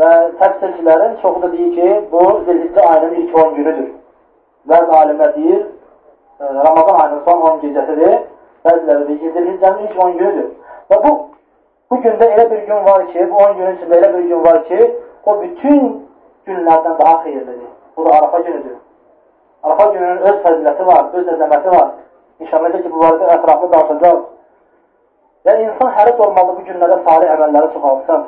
və 0.00 0.10
təfsirçilərin 0.40 1.18
çoxu 1.22 1.42
da 1.42 1.50
deyir 1.52 1.72
ki, 1.76 1.88
bu 2.12 2.20
Zilhiccə 2.46 2.84
ayının 2.90 3.14
ilk 3.22 3.34
10 3.42 3.54
günüdür. 3.54 3.90
Bəzi 4.72 4.94
alimlər 5.00 5.34
deyir, 5.36 5.66
e, 6.40 6.44
Ramazan 6.44 7.00
ayının 7.00 7.20
son 7.26 7.42
10 7.50 7.58
gecəsidir. 7.64 8.14
Bəziləri 8.64 9.08
deyir 9.08 9.20
ki, 9.20 9.32
Zilhiccənin 9.36 9.84
ilk 9.88 10.00
10 10.04 10.16
günüdür. 10.18 10.48
Və 10.90 11.00
bu, 11.04 11.12
bu 11.90 12.00
gündə 12.06 12.30
elə 12.36 12.50
bir 12.50 12.62
gün 12.70 12.84
var 12.88 13.06
ki, 13.12 13.28
bu 13.30 13.42
10 13.44 13.56
günün 13.58 13.76
içində 13.76 14.00
elə 14.00 14.12
bir 14.14 14.24
gün 14.32 14.44
var 14.44 14.64
ki, 14.70 14.80
o 15.26 15.36
bütün 15.42 15.82
günlərdən 16.46 16.98
daha 17.02 17.14
xeyirlidir. 17.26 17.68
Bu 17.96 18.04
da 18.04 18.16
Arafa 18.18 18.40
günüdür. 18.40 18.76
Arafa 19.63 19.85
gününün 19.93 20.17
öz 20.29 20.41
fəziləti 20.45 20.85
var, 20.85 21.05
öz 21.13 21.29
əzəməti 21.33 21.71
var. 21.75 21.87
İnşallah 22.39 22.73
ki, 22.81 22.89
bu 22.93 23.03
barədə 23.03 23.29
ətraflı 23.35 23.69
danışacaq. 23.73 24.25
Və 25.47 25.55
insan 25.63 25.93
həris 25.97 26.19
olmalı 26.25 26.57
bu 26.57 26.65
günlərdə 26.67 26.97
salih 27.05 27.31
əməlləri 27.35 27.71
çoxalsın. 27.73 28.25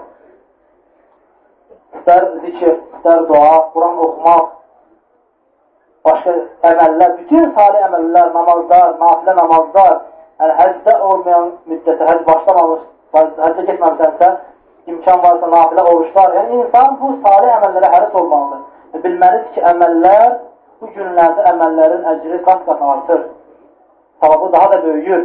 İstər 1.99 2.27
zikir, 2.45 2.75
istər 2.97 3.25
dua, 3.29 3.51
Quran 3.73 4.01
oxumaq, 4.05 4.45
başqa 6.09 6.35
əməllər, 6.71 7.15
bütün 7.21 7.49
salih 7.57 7.87
əməllər, 7.89 8.31
namazlar, 8.37 8.93
nafilə 9.03 9.35
namazlar, 9.41 9.97
yəni 10.41 10.57
həcdə 10.61 10.99
olmayan 11.09 11.51
müddətə, 11.71 12.09
həc 12.11 12.25
başlamamış 12.29 12.85
həccə 13.13 13.65
getməmisənsə, 13.71 14.29
imkan 14.89 15.23
varsa 15.23 15.49
nafilə 15.53 15.85
oruçlar. 15.93 16.35
Yəni, 16.37 16.61
insan 16.63 16.97
bu 17.01 17.15
salih 17.25 17.55
əməllərə 17.57 17.91
həris 17.95 18.21
olmalıdır. 18.21 18.65
Bilməlidir 19.03 19.51
ki, 19.55 19.65
əməllər 19.73 20.29
bu 20.81 20.89
günlərdə 20.95 21.45
əməllərin 21.51 22.07
əcri 22.13 22.39
qat-qat 22.47 22.81
artır. 22.93 23.21
Savabı 24.21 24.51
daha 24.53 24.71
da 24.71 24.83
böyüyür. 24.83 25.23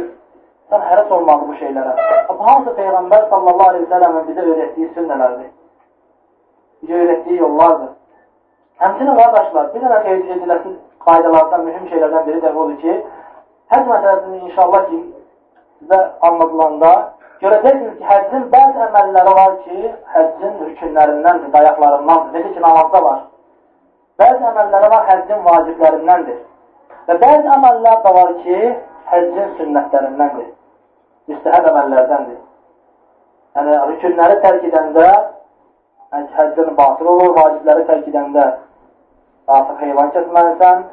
Sən 0.71 0.81
həris 0.89 1.11
olmalı 1.11 1.47
bu 1.47 1.57
şeylərə. 1.59 1.93
Bu 2.29 2.47
hansı 2.47 2.73
Peyğəmbər 2.79 3.29
sallallahu 3.29 3.69
aleyhi 3.69 3.85
ve 3.85 3.91
selləmin 3.93 4.25
bizə 4.29 4.45
öyrətdiyi 4.51 4.87
sünnələrdir? 4.95 5.51
Bizə 6.83 7.01
öyrətdiyi 7.01 7.39
yollardır. 7.39 7.91
Həmçinin 8.83 9.19
qardaşlar, 9.19 9.67
bir 9.73 9.83
dənə 9.85 9.99
qeyd 10.07 10.31
ediləsi 10.37 10.71
qaydalardan, 11.05 11.67
mühüm 11.67 11.85
şeylərdən 11.91 12.25
biri 12.29 12.41
də 12.43 12.53
odur 12.53 12.79
ki, 12.81 12.95
həc 13.73 13.85
məsələsini 13.91 14.41
inşallah 14.49 14.89
ki, 14.89 14.99
sizə 15.83 15.99
anladılanda 16.29 16.91
görəcəksiniz 17.43 17.93
ki, 17.99 18.09
həccin 18.09 18.49
bəzi 18.55 18.83
əməlləri 18.87 19.37
var 19.39 19.55
ki, 19.67 19.93
həccin 20.17 20.59
rükünlərindəndir, 20.65 21.53
dayaqlarındandır. 21.53 22.35
Necə 22.39 22.53
ki, 22.57 22.61
namazda 22.67 23.03
var. 23.07 23.23
Bəzi 24.21 24.45
əməlləri 24.47 24.89
var, 24.93 25.07
həccin 25.09 25.41
vaciblərindəndir. 25.43 26.37
Və 27.07 27.15
bəzi 27.23 27.49
əməllər 27.57 27.97
də 28.05 28.13
var 28.17 28.29
ki, 28.43 28.59
həccin 29.11 29.49
sünnətlərindəndir. 29.59 30.51
Müstəhəb 31.31 31.67
əməllərdəndir. 31.71 32.37
Yəni, 33.57 33.75
rükünləri 33.89 34.39
tərk 34.45 34.69
edəndə 34.69 35.09
həccin 36.37 36.71
batıl 36.79 37.11
olur, 37.11 37.35
vacibləri 37.35 37.85
tərk 37.91 38.07
edəndə 38.13 38.47
artıq 39.57 39.83
heyvan 39.83 40.15
kəsməlisən, 40.15 40.83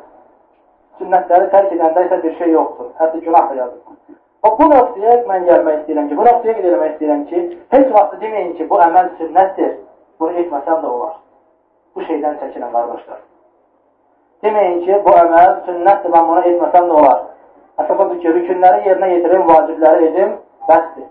sünnətləri 0.99 1.51
tərk 1.55 1.79
edəndə 1.79 2.07
isə 2.09 2.23
bir 2.27 2.39
şey 2.43 2.55
yoxdur. 2.59 2.93
Hətta 2.99 3.23
günah 3.23 3.51
da 3.51 3.61
yazır. 3.63 4.19
Və 4.43 4.57
bu 4.59 4.73
nöqtəyə 4.75 5.19
mən 5.31 5.45
gəlmək 5.47 5.81
istəyirəm 5.81 6.09
ki, 6.11 6.19
bu 6.19 6.27
nöqtəyə 6.27 6.59
gedilmək 6.59 6.95
istəyirəm 6.97 7.27
ki, 7.31 7.49
heç 7.77 7.91
vaxt 7.97 8.23
deməyin 8.25 8.57
ki, 8.59 8.71
bu 8.71 8.83
əməl 8.91 9.13
sünnətdir, 9.21 9.77
bunu 10.19 10.43
etməsəm 10.43 10.83
də 10.83 10.97
olar. 10.97 11.22
Bu 11.97 12.03
şeydən 12.09 12.39
çəkinən 12.41 12.73
qardaşlar. 12.73 13.21
Deməyin 14.45 14.79
ki, 14.85 14.99
bu 15.05 15.15
əməl 15.23 15.51
sünnətdir, 15.67 16.13
mən 16.15 16.29
bunu 16.29 16.45
etməsəm 16.51 16.89
də 16.91 16.99
olar. 17.01 17.21
Əsas 17.83 18.01
odur 18.05 18.19
ki, 18.23 18.33
rükünləri 18.37 18.89
yerinə 18.89 19.11
yetirim, 19.13 19.45
vacibləri 19.49 20.09
edim, 20.09 20.33
bəsdir. 20.69 21.09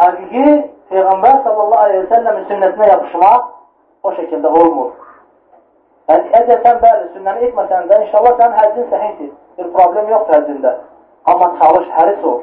Həqiqi 0.00 0.46
Peyğəmbər 0.90 1.42
sallallahu 1.44 1.84
aleyhi 1.86 2.02
ve 2.02 2.08
sellemin 2.14 2.46
sünnətinə 2.50 2.88
yapışmaq 2.90 3.48
o 4.02 4.12
şəkildə 4.16 4.52
olmur. 4.62 4.90
Yəni, 6.10 6.32
əgər 6.40 6.62
sən 6.64 6.80
bəli, 6.82 7.08
sünnəni 7.14 7.50
etməsən 7.50 7.90
də, 7.90 8.00
inşallah 8.06 8.38
sənin 8.40 8.56
həccin 8.62 8.88
səhiyyidir. 8.94 9.34
Bir 9.58 9.68
problem 9.76 10.08
yoxdur 10.14 10.38
həccində. 10.38 10.72
Amma 11.30 11.52
çalış, 11.60 11.86
həris 11.98 12.24
ol. 12.32 12.40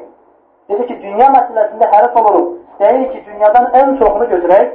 Dedi 0.70 0.86
ki, 0.86 0.96
dünya 1.02 1.28
məsələsində 1.34 1.90
həris 1.92 2.16
oluruq. 2.22 2.48
Deyir 2.80 3.06
ki, 3.12 3.24
dünyadan 3.26 3.66
ən 3.80 3.96
çoxunu 4.00 4.28
götürək, 4.32 4.72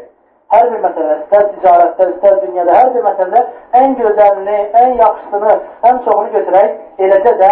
hər 0.53 0.69
bir 0.69 0.81
məsələ, 0.83 1.13
istər 1.24 1.48
ticarətdə, 1.55 2.07
istər 2.13 2.39
dünyada, 2.43 2.74
hər 2.77 2.91
bir 2.93 3.05
məsələdə 3.07 3.41
ən 3.79 3.95
gözəlini, 4.00 4.57
ən 4.81 4.95
yaxşısını, 5.00 5.53
ən 5.89 6.01
çoxunu 6.05 6.33
götürək, 6.36 6.75
eləcə 7.07 7.33
də 7.41 7.51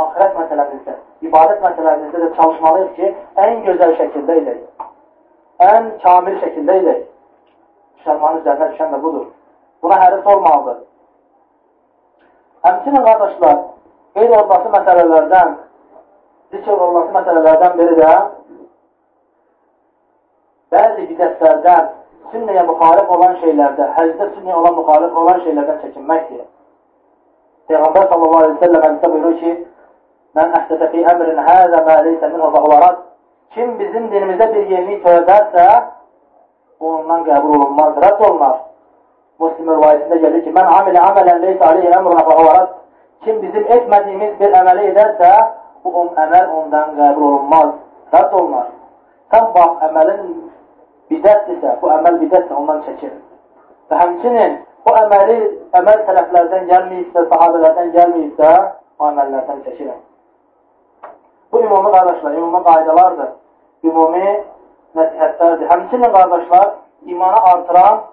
ahirət 0.00 0.38
məsələmizdə, 0.38 0.94
ibadət 1.28 1.64
məsələmizdə 1.66 2.22
də 2.24 2.30
çalışmalıyıq 2.38 2.94
ki, 2.96 3.12
ən 3.44 3.60
gözəl 3.66 3.96
şəkildə 4.00 4.38
edək. 4.42 4.88
Ən 5.66 5.90
kamil 6.04 6.38
şəkildə 6.44 6.78
edək. 6.80 7.02
Müsəlmanın 8.00 8.40
üzərinə 8.40 8.70
düşən 8.72 8.94
də 8.94 9.02
budur. 9.02 9.26
Buna 9.82 10.00
həris 10.00 10.32
olmalıdır. 10.34 10.78
Həmçinin 12.64 13.04
qardaşlar, 13.04 13.56
qeyd 14.16 14.32
olması 14.40 14.72
məsələlərdən, 14.76 15.56
zikr 16.54 16.84
olması 16.88 17.16
məsələlərdən 17.18 17.78
biri 17.78 17.96
də 18.00 18.10
bəzi 20.72 21.06
bidətlərdən, 21.10 21.88
sünnəyə 22.32 22.62
müxalif 22.68 23.10
olan 23.16 23.36
şeylərdə, 23.42 23.90
həcdə 23.98 24.30
sünnəyə 24.36 24.56
olan 24.62 24.78
müxalif 24.78 25.20
olan 25.24 25.42
şeylərdən 25.46 25.82
çəkinməkdir. 25.84 26.46
Peyğəmbər 27.70 28.08
sallallahu 28.10 28.44
aleyhi 28.44 28.56
ve 28.56 28.64
sellem 28.66 28.84
hədisdə 28.86 29.12
buyurur 29.12 29.36
ki, 29.42 29.52
Mən 30.38 30.52
əhsəsə 30.54 30.86
fi 30.92 31.00
əmrin 31.10 31.38
həzə 31.42 31.78
mə 31.86 31.94
leysə 32.06 32.28
minhu 32.30 32.50
fəhvarat 32.54 32.98
Kim 33.54 33.70
bizim 33.80 34.04
dinimizdə 34.12 34.46
bir 34.52 34.68
yeni 34.70 35.00
törədərsə, 35.02 35.64
ondan 36.86 37.24
qəbul 37.26 37.56
olunmaz, 37.56 37.96
rədd 38.04 38.20
olunmaz. 38.28 38.60
Müslim 39.42 39.72
rivayətində 39.74 40.18
gəlir 40.24 40.44
ki, 40.44 40.52
mən 40.54 40.70
amilə 40.76 41.02
əmələn 41.08 41.42
leysə 41.46 41.66
aleyhi 41.70 41.90
əmruna 41.96 42.22
fəhavarat 42.28 42.76
Kim 43.24 43.40
bizim 43.42 43.66
etmədiyimiz 43.76 44.36
bir 44.38 44.54
əməli 44.60 44.86
edərsə, 44.92 45.32
bu 45.82 45.94
on, 46.02 46.12
əməl 46.26 46.54
ondan 46.60 46.94
qəbul 47.00 47.26
olunmaz, 47.30 47.74
rədd 48.14 48.38
olunur. 48.38 48.70
Sən 49.34 49.50
bax, 49.56 49.74
əməlin 49.88 50.22
bidətdirsə, 51.10 51.76
bu 51.82 51.90
əməl 51.96 52.20
bidətdir, 52.24 52.56
ondan 52.56 52.84
çəkir. 52.88 53.12
Və 53.90 53.98
həmçinin 53.98 54.60
bu 54.86 54.94
əməli, 55.02 55.38
əməl 55.80 56.04
tərəflərdən 56.08 56.68
gəlməyibsə, 56.70 57.26
sahabələrdən 57.32 57.90
gəlməyibsə, 57.96 58.52
o 59.00 59.08
əməllərdən 59.10 59.64
çəkilir. 59.66 59.98
Bu 61.52 61.62
ümumi 61.66 61.90
qardaşlar, 61.92 62.34
ümumi 62.38 62.62
qaydalardır, 62.64 63.30
ümumi 63.84 64.26
nəsihətlərdir. 64.96 65.66
Həmçinin 65.72 66.12
qardaşlar, 66.16 66.68
imanı 67.06 67.40
artıran 67.52 68.04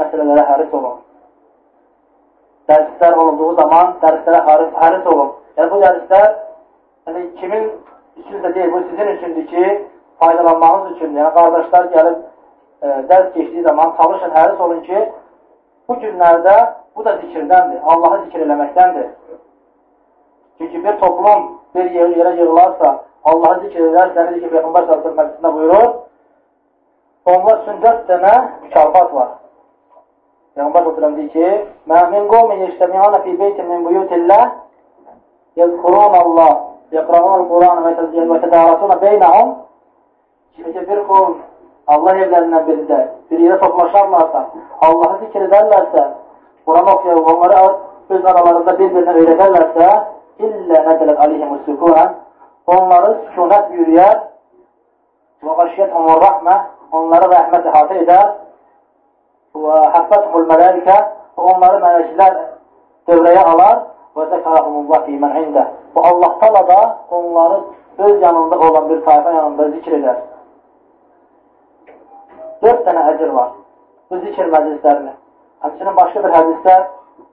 məsələlərə 0.00 0.44
həris 0.50 0.76
olun. 0.78 1.00
Dərslər 2.70 3.16
olunduğu 3.22 3.54
zaman 3.60 3.96
dərslərə 4.02 4.44
həris, 4.48 4.70
həris 4.82 5.08
olun. 5.12 5.32
Yəni, 5.56 5.70
bu 5.72 5.80
dərslər 5.82 6.28
yəni, 7.08 7.24
kimin 7.40 7.66
üçün 8.22 8.44
də 8.44 8.54
deyil, 8.54 8.72
bu 8.72 8.80
sizin 8.90 9.10
üçündür 9.16 9.46
ki, 9.46 9.64
faydalanmağınız 10.22 10.96
üçündür. 10.96 11.20
Yəni, 11.20 11.34
qardaşlar 11.34 11.90
gəlib 11.96 12.22
dərs 12.84 13.34
geçdiyi 13.34 13.62
zaman 13.62 13.94
çalışın, 13.96 14.30
həris 14.30 14.62
olun 14.62 14.80
ki, 14.80 15.12
bu 15.88 15.94
günlərdə 15.94 16.56
bu 16.96 17.04
da 17.04 17.16
zikirdəndir, 17.16 17.80
Allahı 17.84 18.24
zikir 18.24 18.40
eləməkdəndir. 18.46 19.06
Çünki 20.58 20.84
bir 20.84 20.98
toplum 20.98 21.46
bir 21.74 21.90
yerə 21.90 22.34
yığılarsa, 22.40 22.98
Allahı 23.24 23.60
zikir 23.60 23.86
edərsə, 23.88 24.26
necə 24.26 24.40
ki, 24.42 24.50
Peyğəmbər 24.52 24.86
sallallahu 24.88 25.16
məclisində 25.20 25.54
buyurur, 25.54 25.94
onlar 27.34 27.62
üçün 27.62 27.80
dörd 27.84 28.04
dənə 28.10 28.34
mükafat 28.66 29.14
var. 29.14 29.30
Peyğəmbər 30.56 30.84
sallallahu 30.84 31.16
deyir 31.16 31.32
ki: 31.32 31.48
"Mə 31.88 32.04
min 32.10 32.28
qawmin 32.28 32.60
yectemi'una 32.66 33.22
fi 33.24 33.38
beytin 33.40 33.66
min 33.68 33.84
buyutillah 33.84 34.44
yezkurun 35.56 36.20
Allah, 36.20 36.52
yaqra'un 36.92 37.32
al-Quran 37.40 37.82
və 37.84 37.94
yetədarasuna 38.20 39.00
beynəhum." 39.06 39.54
Şimdi 40.56 40.88
bir 40.90 41.06
qul 41.08 41.34
Allah 41.86 42.20
evlərindən 42.24 42.66
birində 42.68 42.98
bir 43.30 43.40
yerə 43.44 43.58
toplaşarlarsa, 43.60 44.44
Allahı 44.86 45.18
zikr 45.24 45.46
edərlərsə, 45.48 46.04
Quran 46.64 46.86
oxuyar, 46.94 47.18
onları 47.32 47.58
öz 48.16 48.24
aralarında 48.24 48.76
bir-birinə 48.78 49.16
öyrədərlərsə, 49.20 49.88
illə 50.46 50.80
nədələt 50.88 51.20
aleyhimus 51.26 51.66
sükunə, 51.68 52.06
onları 52.76 53.12
sükunət 53.26 53.74
yürüyər 53.78 54.16
və 55.44 55.58
qaşiyyət 55.60 55.94
umur 56.00 56.24
rəhmə, 56.24 56.56
onları 57.00 57.30
rəhmət 57.34 57.68
əhatə 57.72 58.00
edər 58.04 58.32
və 59.64 59.80
həffəthul 59.98 60.48
mələikə 60.50 60.98
onları 61.36 61.80
mələklər 61.84 62.36
dövrəyə 63.10 63.46
alar 63.52 63.80
və 64.16 64.28
zəkarahumullah 64.32 65.04
fīmən 65.08 65.40
ində. 65.42 65.64
Bu 65.94 66.02
Allah 66.08 66.36
tala 66.40 66.62
da 66.68 66.80
onları 67.10 67.60
öz 67.98 68.22
yanında 68.22 68.58
olan 68.58 68.88
bir 68.88 69.04
tayfa 69.04 69.32
yanında 69.32 69.68
zikr 69.76 69.98
edər. 69.98 70.16
Dörd 72.64 72.82
dənə 72.88 73.04
əcr 73.12 73.32
var 73.36 73.52
bu 74.10 74.20
zikr 74.24 74.50
məclislərini. 74.52 75.14
Həmçinin 75.64 75.96
başqa 75.96 76.22
bir 76.24 76.34
hədisdə 76.38 76.76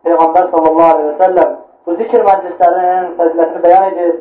Peyğəmbər 0.06 0.48
sallallahu 0.54 0.94
aleyhi 0.94 1.10
və 1.10 1.17
səlləm 1.24 1.52
bu 1.86 1.96
zikr 2.00 2.24
məclislərinin 2.28 3.12
fəzilətini 3.20 3.63
bəyan 3.65 3.88
edir. 3.91 4.13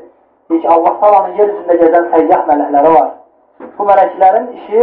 Deyir 0.50 0.62
ki, 0.62 0.68
Allah 0.74 0.96
talanın 1.00 1.36
yer 1.38 1.52
üzündə 1.52 1.76
gəzən 1.82 2.06
səyyah 2.14 2.40
mələkləri 2.48 2.92
var. 2.96 3.10
Bu 3.78 3.86
mələklərin 3.90 4.48
işi 4.58 4.80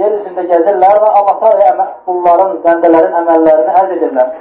yer 0.00 0.14
üzündə 0.20 0.46
gəzirlər 0.52 1.00
və 1.02 1.10
Allah 1.20 1.36
qulların, 2.06 2.56
bəndələrin 2.64 3.18
əməllərini 3.20 3.76
əld 3.80 3.94
edirlər. 3.98 4.32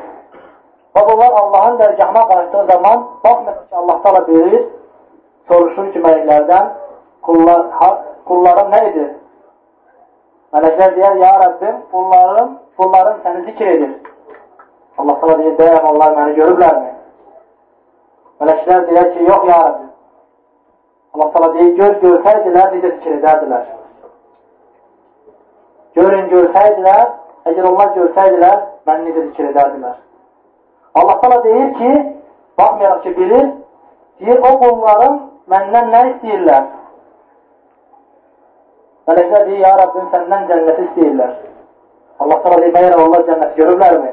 Və 0.95 1.03
bunlar 1.09 1.37
Allahın 1.41 1.77
dərgahına 1.81 2.23
qayıtdığı 2.31 2.65
zaman 2.71 3.03
baxmır 3.23 3.53
ki, 3.53 3.75
Allah 3.81 4.01
tala 4.03 4.27
verir, 4.27 4.65
soruşur 5.47 5.91
ki, 5.93 5.99
mələklərdən 6.07 6.69
qullar, 7.27 7.65
ha, 7.79 7.89
qullarım 8.29 8.71
nə 8.71 8.81
edir? 8.91 9.09
Mələklər 10.55 10.93
deyər, 10.95 11.15
ya 11.19 11.31
Rəbbim, 11.41 11.79
qullarım, 11.91 12.51
qullarım 12.79 13.15
səni 13.23 13.41
zikr 13.45 13.71
edir. 13.73 13.89
Allah 14.97 15.17
tala 15.19 15.33
deyir, 15.41 15.57
deyəm, 15.57 15.87
onlar 15.89 16.13
məni 16.15 16.35
görüblərmi? 16.37 16.91
Mələklər 18.39 18.85
deyər 18.89 19.09
ki, 19.15 19.25
yox, 19.29 19.43
ya 19.49 19.57
Rəbbim. 19.65 19.89
Allah 21.15 21.33
tala 21.33 21.49
deyir, 21.57 21.73
gör, 21.79 21.97
görsəydilər, 22.05 22.71
necə 22.75 22.93
zikr 22.93 23.17
edərdilər. 23.17 23.67
Görün, 25.99 26.25
görsəydilər, 26.31 27.05
əgər 27.51 27.69
onlar 27.73 27.91
görsəydilər, 27.99 28.57
məni 28.87 29.09
necə 29.09 29.27
zikr 29.27 29.51
edərdilər. 29.51 29.99
Allah 30.95 31.19
sana 31.25 31.41
deyir 31.43 31.73
ki, 31.81 31.91
baxmayaraq 32.57 33.03
ki, 33.03 33.15
bilir, 33.19 33.47
deyir, 34.23 34.39
o 34.39 34.55
qullarım 34.63 35.19
məndən 35.51 35.91
nə 35.97 36.07
istəyirlər? 36.13 36.71
Mələklər 39.05 39.43
deyir, 39.45 39.59
ya 39.61 39.71
Rabbim, 39.77 40.05
səndən 40.13 40.45
cənnəti 40.49 40.83
istəyirlər. 40.87 41.33
Allah 42.23 42.39
sana 42.43 42.55
deyir, 42.61 42.71
məyər 42.73 43.01
onlar 43.03 43.25
cənnəti 43.27 43.59
görürlərmi? 43.61 44.11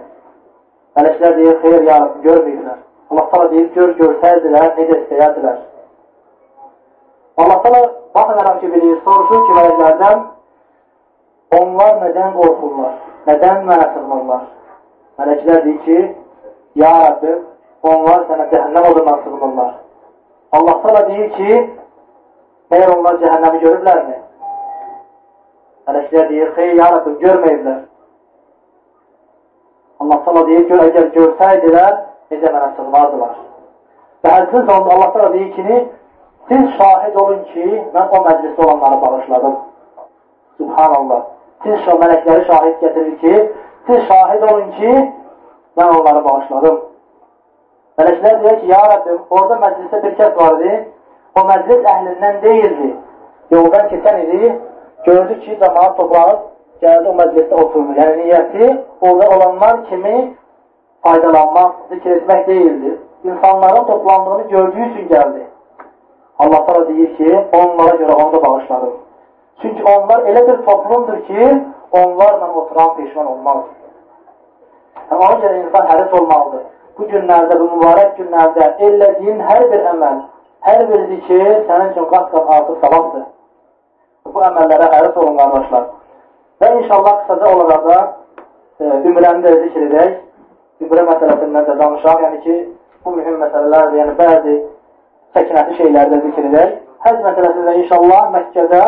Mələklər 0.99 1.37
deyir, 1.39 1.55
xeyr, 1.63 1.79
ya 1.89 1.95
Rabbim, 2.03 2.25
görməyirlər. 2.27 2.81
Allah 3.11 3.29
sana 3.31 3.47
deyir, 3.53 3.69
gör, 3.77 3.95
görsəydilər, 4.01 4.67
necə 4.79 4.99
istəyərdilər. 4.99 5.55
Allah 7.41 7.61
sana 7.65 7.81
baxmayaraq 8.15 8.59
ki, 8.61 8.73
bilir, 8.75 8.99
soruşur 9.07 9.47
ki, 9.47 9.55
mələklərdən, 9.59 10.27
onlar 11.61 11.95
nədən 12.03 12.35
qorxurlar, 12.37 12.99
nədən 13.31 13.65
mənə 13.71 13.87
sığınırlar? 13.95 14.43
Mələklər 15.23 15.65
deyir 15.69 15.79
ki, 15.87 16.03
ya 16.83 16.91
Rabbim, 17.07 17.39
onlar 17.95 18.27
sənə 18.29 18.51
cəhənnəm 18.53 18.91
odundan 18.91 19.25
sığınırlar. 19.25 19.73
Allah 20.53 20.77
sana 20.85 21.03
deyir 21.09 21.33
ki, 21.39 21.57
məyər 22.75 22.95
onlar 22.99 23.17
cəhənnəmi 23.25 23.65
görürlərmi? 23.65 24.19
Mələklər 25.89 26.29
deyir, 26.29 26.51
xeyr, 26.57 26.77
ya 26.79 26.91
Rabbim, 26.95 27.17
görməyiblər. 27.23 27.81
Allah 30.03 30.21
sana 30.25 30.45
deyir 30.47 30.69
ki, 30.69 30.77
əgər 30.85 31.09
görsəydilər, 31.17 31.97
necə 32.31 32.53
mənə 32.55 32.69
sığınardılar. 32.77 33.35
Və 34.23 34.35
hədsin 34.37 34.69
sonunda 34.69 34.95
Allah 34.95 35.11
sana 35.17 35.33
deyir 35.35 35.51
ki, 35.57 35.81
siz 36.49 36.71
şahid 36.79 37.19
olun 37.25 37.43
ki, 37.51 37.67
mən 37.97 38.15
o 38.15 38.23
məclisdə 38.29 38.65
olanları 38.67 39.01
bağışladım. 39.03 39.59
Subhanallah. 40.61 41.21
Siz 41.65 41.85
şu 41.85 41.99
mələkləri 42.05 42.47
şahid 42.47 42.81
getirir 42.81 43.19
ki, 43.19 43.35
siz 43.87 44.09
şahid 44.09 44.43
olun 44.51 44.73
ki, 44.79 44.97
mən 45.79 45.95
onları 45.99 46.25
bağışladım. 46.25 46.81
Mələklər 47.99 48.43
deyir 48.43 48.61
ki, 48.61 48.67
ya 48.71 48.83
Rabbim, 48.95 49.23
orada 49.31 49.59
məclisdə 49.67 50.03
bir 50.03 50.19
kəs 50.21 50.37
vardı, 50.39 50.75
o 51.39 51.49
məclis 51.51 51.89
əhlindən 51.95 52.43
deyildi, 52.43 52.91
yoldan 53.51 53.91
keçən 53.91 54.23
idi, 54.27 54.53
gördü 55.05 55.41
ki, 55.41 55.59
cəmaat 55.61 55.97
toplanıb, 55.97 56.41
gəldi 56.83 57.09
o 57.09 57.15
məclisdə 57.19 57.59
oturmur. 57.65 57.99
Yəni, 58.01 58.23
niyyəti 58.23 58.69
orada 59.01 59.29
olanlar 59.37 59.85
kimi 59.89 60.17
faydalanmaq, 61.07 61.73
zikr 61.91 62.17
etmək 62.17 62.47
deyildir. 62.47 62.99
İnsanların 63.25 63.85
toplandığını 63.85 64.49
gördüyü 64.49 64.87
üçün 64.91 65.09
gəldi. 65.09 65.43
Allah 66.39 66.65
sana 66.67 66.89
deyir 66.89 67.17
ki, 67.17 67.45
onlara 67.53 67.97
görə 68.03 68.15
onu 68.23 68.33
da 68.33 68.43
bağışladım. 68.47 68.95
Çünki 69.63 69.85
onlar 69.85 70.19
elə 70.19 70.47
bir 70.49 70.65
toplumdur 70.67 71.21
ki, 71.27 71.65
onlarla 71.93 72.55
oturan 72.55 72.97
peşman 72.97 73.27
olmaz. 73.27 73.63
Yəni, 75.11 75.25
ona 75.25 75.37
görə 75.45 75.67
insan 75.67 75.87
həris 75.91 76.21
olmalıdır. 76.21 76.63
Bu 76.99 77.05
günlərdə, 77.13 77.61
bu 77.61 77.69
mübarək 77.77 78.17
günlərdə 78.19 78.73
elədiyin 78.79 79.39
hər 79.51 79.71
bir 79.73 79.87
əməl, 79.93 80.19
hər 80.67 80.83
bir 80.91 81.07
zikir 81.13 81.47
sənin 81.69 81.95
üçün 81.95 82.11
qat-qat 82.11 82.51
artıq 82.57 82.81
savabdır 82.81 83.32
bu 84.35 84.43
əməllərə 84.49 84.89
həris 84.93 85.17
olun, 85.21 85.39
qardaşlar. 85.39 85.89
Və 86.63 86.69
inşallah 86.81 87.17
qısaca 87.23 87.55
olaraq 87.55 87.89
da 87.89 87.99
e, 88.81 88.85
ümrəni 89.11 89.45
də 89.45 89.55
zikr 89.65 89.87
edək. 89.89 90.13
Ümrə 90.85 91.07
məsələsindən 91.09 91.67
də 91.69 91.79
danışaq. 91.81 92.23
Yəni 92.27 92.41
ki, 92.45 92.57
bu 93.05 93.15
mühüm 93.17 93.41
məsələlərdir. 93.43 93.99
Yəni, 94.01 94.15
bəzi 94.21 94.57
çəkinəti 95.37 95.79
şeyləri 95.81 96.15
də 96.15 96.21
zikr 96.27 96.49
edək. 96.51 96.77
Həz 97.07 97.19
məsələsində 97.27 97.75
inşallah 97.83 98.31
Məkkədə 98.37 98.83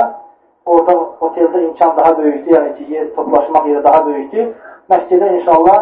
orada 0.66 0.94
oteldə 1.28 1.64
imkan 1.68 1.96
daha 1.96 2.16
böyükdür. 2.18 2.56
Yəni 2.56 2.74
ki, 2.78 2.88
yer, 2.94 3.10
toplaşmaq 3.16 3.68
yeri 3.72 3.84
daha 3.84 4.04
böyükdür. 4.06 4.50
Məkkədə 4.92 5.30
inşallah 5.40 5.80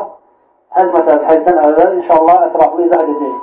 həz 0.77 0.95
məsələsi 0.97 1.29
həzdən 1.31 1.61
əvvəl 1.67 1.99
inşallah 2.01 2.47
ətraflı 2.49 2.87
izah 2.87 3.05
edəcəyik. 3.05 3.41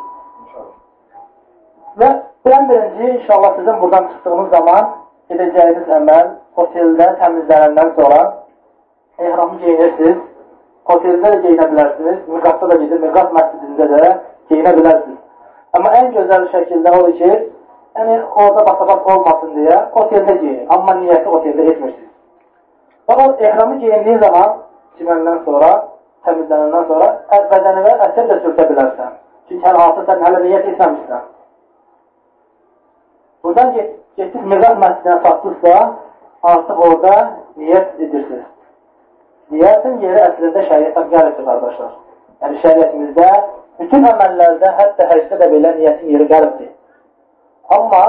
Və 2.00 2.10
bilən 2.46 2.70
birinci 2.70 3.12
inşallah 3.20 3.56
sizin 3.58 3.82
buradan 3.82 4.08
çıxdığınız 4.08 4.50
zaman 4.50 4.90
edəcəyiniz 5.34 5.92
əməl 6.00 6.30
oteldə 6.64 7.08
təmizlənəndən 7.22 7.94
sonra 7.98 8.20
ehramı 9.20 9.60
geyinirsiniz, 9.64 10.18
oteldə 10.96 11.32
də 11.34 11.40
geyinə 11.46 11.68
bilərsiniz, 11.74 12.20
miqatda 12.34 12.70
da 12.72 12.78
gedib, 12.82 13.04
miqat 13.06 13.36
məscidində 13.38 13.88
də 13.94 14.12
geyinə 14.52 14.76
bilərsiniz. 14.80 15.20
Amma 15.78 15.94
ən 16.00 16.12
gözəl 16.16 16.48
şəkildə 16.54 16.96
odur 16.98 17.16
ki, 17.20 17.32
yəni 18.00 18.18
orada 18.42 18.66
basabat 18.72 19.12
olmasın 19.14 19.54
deyə 19.58 19.80
oteldə 20.02 20.36
geyin, 20.42 20.66
amma 20.76 20.98
niyyəti 21.02 21.36
oteldə 21.38 21.70
etmirsiniz. 21.74 22.10
Fakat 23.08 23.42
ehramı 23.42 23.80
geyindiğin 23.84 24.20
zaman 24.26 24.58
çiməndən 24.98 25.44
sonra, 25.46 25.72
təmizlənəndən 26.26 26.88
sonra 26.90 27.10
bədənivə 27.54 27.96
əsər 28.08 28.30
də 28.32 28.40
sürtə 28.44 28.66
bilərsən. 28.72 29.14
Çünki 29.50 29.66
hər 29.66 29.78
halda 29.82 30.04
sən 30.10 30.26
hələ 30.26 30.42
niyyət 30.44 30.68
etməmişsən. 30.74 31.24
Buradan 33.44 33.74
get 33.74 33.96
getib 34.20 34.46
mezar 34.52 34.78
məscidinə 34.84 35.18
satdıqsa, 35.26 35.76
artıq 36.52 36.82
orada 36.86 37.16
niyyət 37.60 38.02
edirsiniz. 38.06 38.48
Niyyətin 39.54 40.02
yeri 40.06 40.22
əslində 40.26 40.66
şəriətdən 40.70 41.08
gəlibdir, 41.14 41.46
qardaşlar. 41.50 41.94
Yəni, 42.44 42.60
şəriətimizdə 42.66 43.30
bütün 43.80 44.08
əməllərdə, 44.12 44.74
hətta 44.80 45.08
həcdə 45.14 45.40
də 45.42 45.50
belə 45.54 45.74
niyyətin 45.80 46.14
yeri 46.16 46.28
gəlibdir. 46.34 46.72
Amma 47.78 48.04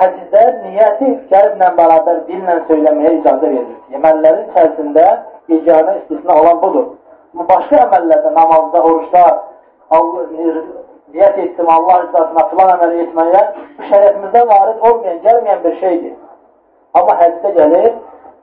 həcdə 0.00 0.44
niyyəti 0.64 1.12
qəlblə 1.32 1.70
bərabər 1.78 2.24
dillə 2.30 2.58
söyləməyə 2.70 3.14
icazə 3.20 3.46
verilir. 3.46 3.78
Əməllərin 3.98 4.50
içərisində 4.50 5.06
yeganə 5.52 5.98
istisna 6.00 6.38
olan 6.42 6.60
budur. 6.64 6.90
Bu 7.34 7.46
başqa 7.48 7.84
əməllərdə, 7.86 8.32
namazda, 8.38 8.82
oruçda, 8.88 9.24
niyyət 11.10 11.38
etdim 11.44 11.70
Allah 11.76 12.02
rızasına 12.02 12.44
filan 12.50 12.70
əməli 12.76 13.00
etməyə 13.06 13.42
bu 13.78 13.88
şəriətimizdə 13.90 14.42
varid 14.50 14.84
olmayan, 14.88 15.18
gəlməyən 15.26 15.64
bir 15.64 15.74
şeydir. 15.80 16.14
Amma 16.98 17.16
hədisdə 17.22 17.52
gəlir, 17.58 17.90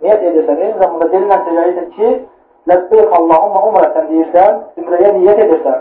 niyyət 0.02 0.26
edirsən, 0.32 0.62
eyni 0.66 0.82
zamanda 0.82 1.08
dillə 1.14 1.40
təcəyidir 1.48 1.88
ki, 1.96 2.12
ləbbeyk 2.72 3.16
Allahumma 3.20 3.64
umrətən 3.70 4.10
deyirsən, 4.12 4.60
ümrəyə 4.84 5.14
niyyət 5.18 5.44
edirsən 5.46 5.80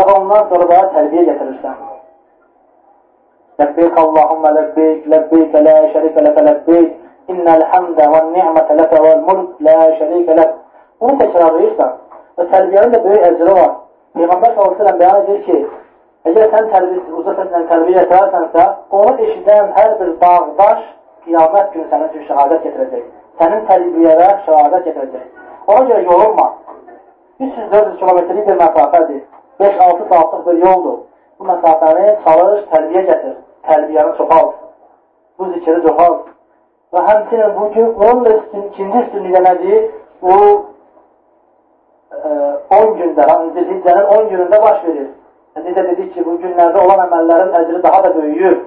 və 0.00 0.06
ondan 0.16 0.46
sonra 0.50 0.68
da 0.70 0.80
tərbiyə 0.96 1.26
gətirirsən. 1.30 1.78
Ləbbeyk 3.60 3.98
Allahumma 4.04 4.54
ləbbeyk, 4.56 5.06
ləbbeyk 5.12 5.58
lə 5.66 5.76
şərikə 5.94 6.24
ləkə 6.26 6.46
ləbbeyk, 6.48 6.94
innəl 7.32 7.66
həmdə 7.72 8.06
və 8.14 8.22
ni'mətə 8.30 8.76
ləkə 8.80 9.02
vəl 9.04 9.20
mulk 9.26 9.60
lə 9.66 9.76
şərikə 9.98 10.36
lək. 10.38 10.56
Bunu 11.00 11.18
təkrarlayırsan 11.20 11.92
və 12.38 12.46
tərbiyənin 12.54 12.94
də 12.94 13.02
böyük 13.04 13.26
əcri 13.28 13.54
var. 13.58 13.70
Peyğəmbər 14.16 14.56
s.ə.v 14.56 14.96
bəyan 15.00 15.20
edir 15.22 15.42
ki, 15.46 15.58
Əgər 16.28 16.50
sən 16.52 16.66
tərbiyə, 16.68 17.02
uca 17.16 17.32
səslə 17.32 17.60
tərbiyə 17.70 18.00
etərənsənsə, 18.04 18.64
onu 18.92 19.12
eşidən 19.26 19.70
hər 19.76 19.92
bir 20.00 20.08
dağdaş 20.20 20.80
qiyamət 21.24 21.70
günü 21.74 21.84
sənin 21.92 22.08
üçün 22.10 22.26
şəhadət 22.28 22.66
getirəcək. 22.66 23.04
Sənin 23.40 23.62
tərbiyəyə 23.70 24.26
şəhadət 24.48 24.88
getirəcək. 24.88 25.22
Ona 25.66 25.86
görə 25.88 26.02
yorulma. 26.04 26.46
300-400 27.40 27.94
kilometrlik 28.02 28.48
bir 28.48 28.58
məsafədir. 28.60 29.22
5-6 29.60 30.08
saatlıq 30.10 30.42
bir 30.46 30.58
yoldur. 30.66 30.98
Bu 31.38 31.48
məsafəni 31.48 32.10
çalış, 32.26 32.66
tərbiyə 32.74 33.04
gətir. 33.08 33.38
Tərbiyəni 33.68 34.16
çoxalt. 34.18 34.58
Bu 35.38 35.48
zikri 35.54 35.78
çoxalt. 35.86 36.28
Və 36.92 37.06
həmçinin 37.06 37.56
bu 37.56 37.70
gün 37.78 37.94
onun 37.94 38.24
da 38.24 38.34
ikinci 38.60 38.98
üstünlüyü 38.98 39.42
nədir? 39.46 39.88
Bu 40.22 40.36
e, 42.12 42.28
10 42.76 42.94
gündə, 43.00 43.26
Zilhiccənin 43.56 44.12
10 44.18 44.30
günündə 44.34 44.62
baş 44.62 44.84
verir. 44.84 45.08
Necə 45.58 45.82
dedik 45.82 46.12
ki, 46.14 46.24
bu 46.24 46.36
günlərdə 46.42 46.78
olan 46.78 47.00
əməllərin 47.08 47.56
əcri 47.58 47.80
daha 47.82 48.02
da 48.04 48.10
böyüyür. 48.14 48.58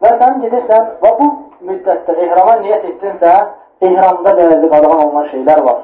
Və 0.00 0.12
sən 0.22 0.38
gedirsən 0.44 0.86
və 1.02 1.10
bu 1.18 1.26
müddətdə 1.68 2.14
ehrama 2.24 2.54
niyyət 2.62 2.86
etdinsə, 2.90 3.32
ehramda 3.88 4.32
belirli 4.38 4.70
qadağan 4.72 5.02
olunan 5.04 5.28
şeylər 5.34 5.60
var. 5.64 5.82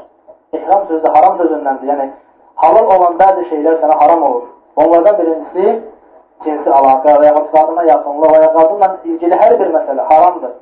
Ehram 0.57 0.87
sözü 0.89 1.13
haram 1.17 1.37
sözündəndir. 1.43 1.91
Yəni, 1.93 2.09
halal 2.63 2.91
olan 2.97 3.21
bəzi 3.21 3.45
şeylər 3.51 3.79
sənə 3.83 3.99
haram 4.01 4.25
olur. 4.31 4.49
Onlardan 4.77 5.19
birincisi 5.21 5.77
cinsi 6.45 6.75
əlaqə 6.81 7.19
və 7.21 7.29
yaxud 7.29 7.53
qadına 7.53 7.87
yaxınlıq 7.91 8.35
və 8.35 8.43
ya 8.43 8.51
qadınla 8.57 8.91
ilgili 9.05 9.41
hər 9.45 9.59
bir 9.61 9.73
məsələ 9.77 10.09
haramdır. 10.11 10.53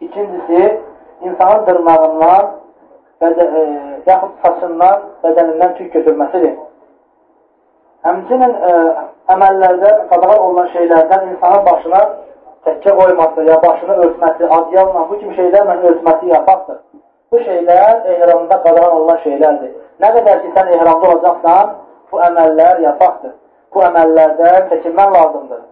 İkincisi, 0.00 0.62
insanın 1.22 1.66
dırnağından, 1.66 2.50
bədə, 3.22 3.46
e, 3.60 3.64
yaxud 4.06 4.34
saçından, 4.42 5.10
bədənindən 5.22 5.76
tük 5.78 5.94
götürməsidir. 5.94 6.56
Həmçinin 8.06 8.52
ə, 8.54 8.70
e, 8.70 9.04
əməllərdə 9.34 9.92
qadağan 10.12 10.42
olunan 10.46 10.68
şeylərdən 10.74 11.30
insanın 11.32 11.64
başına 11.66 12.02
təkkə 12.66 12.92
qoyması, 12.98 13.46
ya 13.48 13.56
başını 13.62 13.96
örtməsi, 14.04 14.50
adyalla, 14.58 15.06
bu 15.10 15.18
kimi 15.22 15.34
şeylərlə 15.38 15.76
örtməsi 15.90 16.30
yapaqdır. 16.32 16.78
Bu 17.32 17.40
şeylər 17.48 18.06
ehramda 18.14 18.60
qadağan 18.66 18.96
olunan 18.98 19.18
şeylərdir. 19.24 19.72
Nə 20.02 20.12
qədər 20.18 20.42
ki, 20.44 20.52
sən 20.54 20.70
ehramda 20.76 21.10
olacaqsan, 21.14 21.72
bu 22.12 22.22
əməllər 22.28 22.82
yapaqdır. 22.84 23.34
Bu 23.74 23.82
əməllərdən 23.88 24.68
çəkinmən 24.70 25.14
lazımdır. 25.16 25.64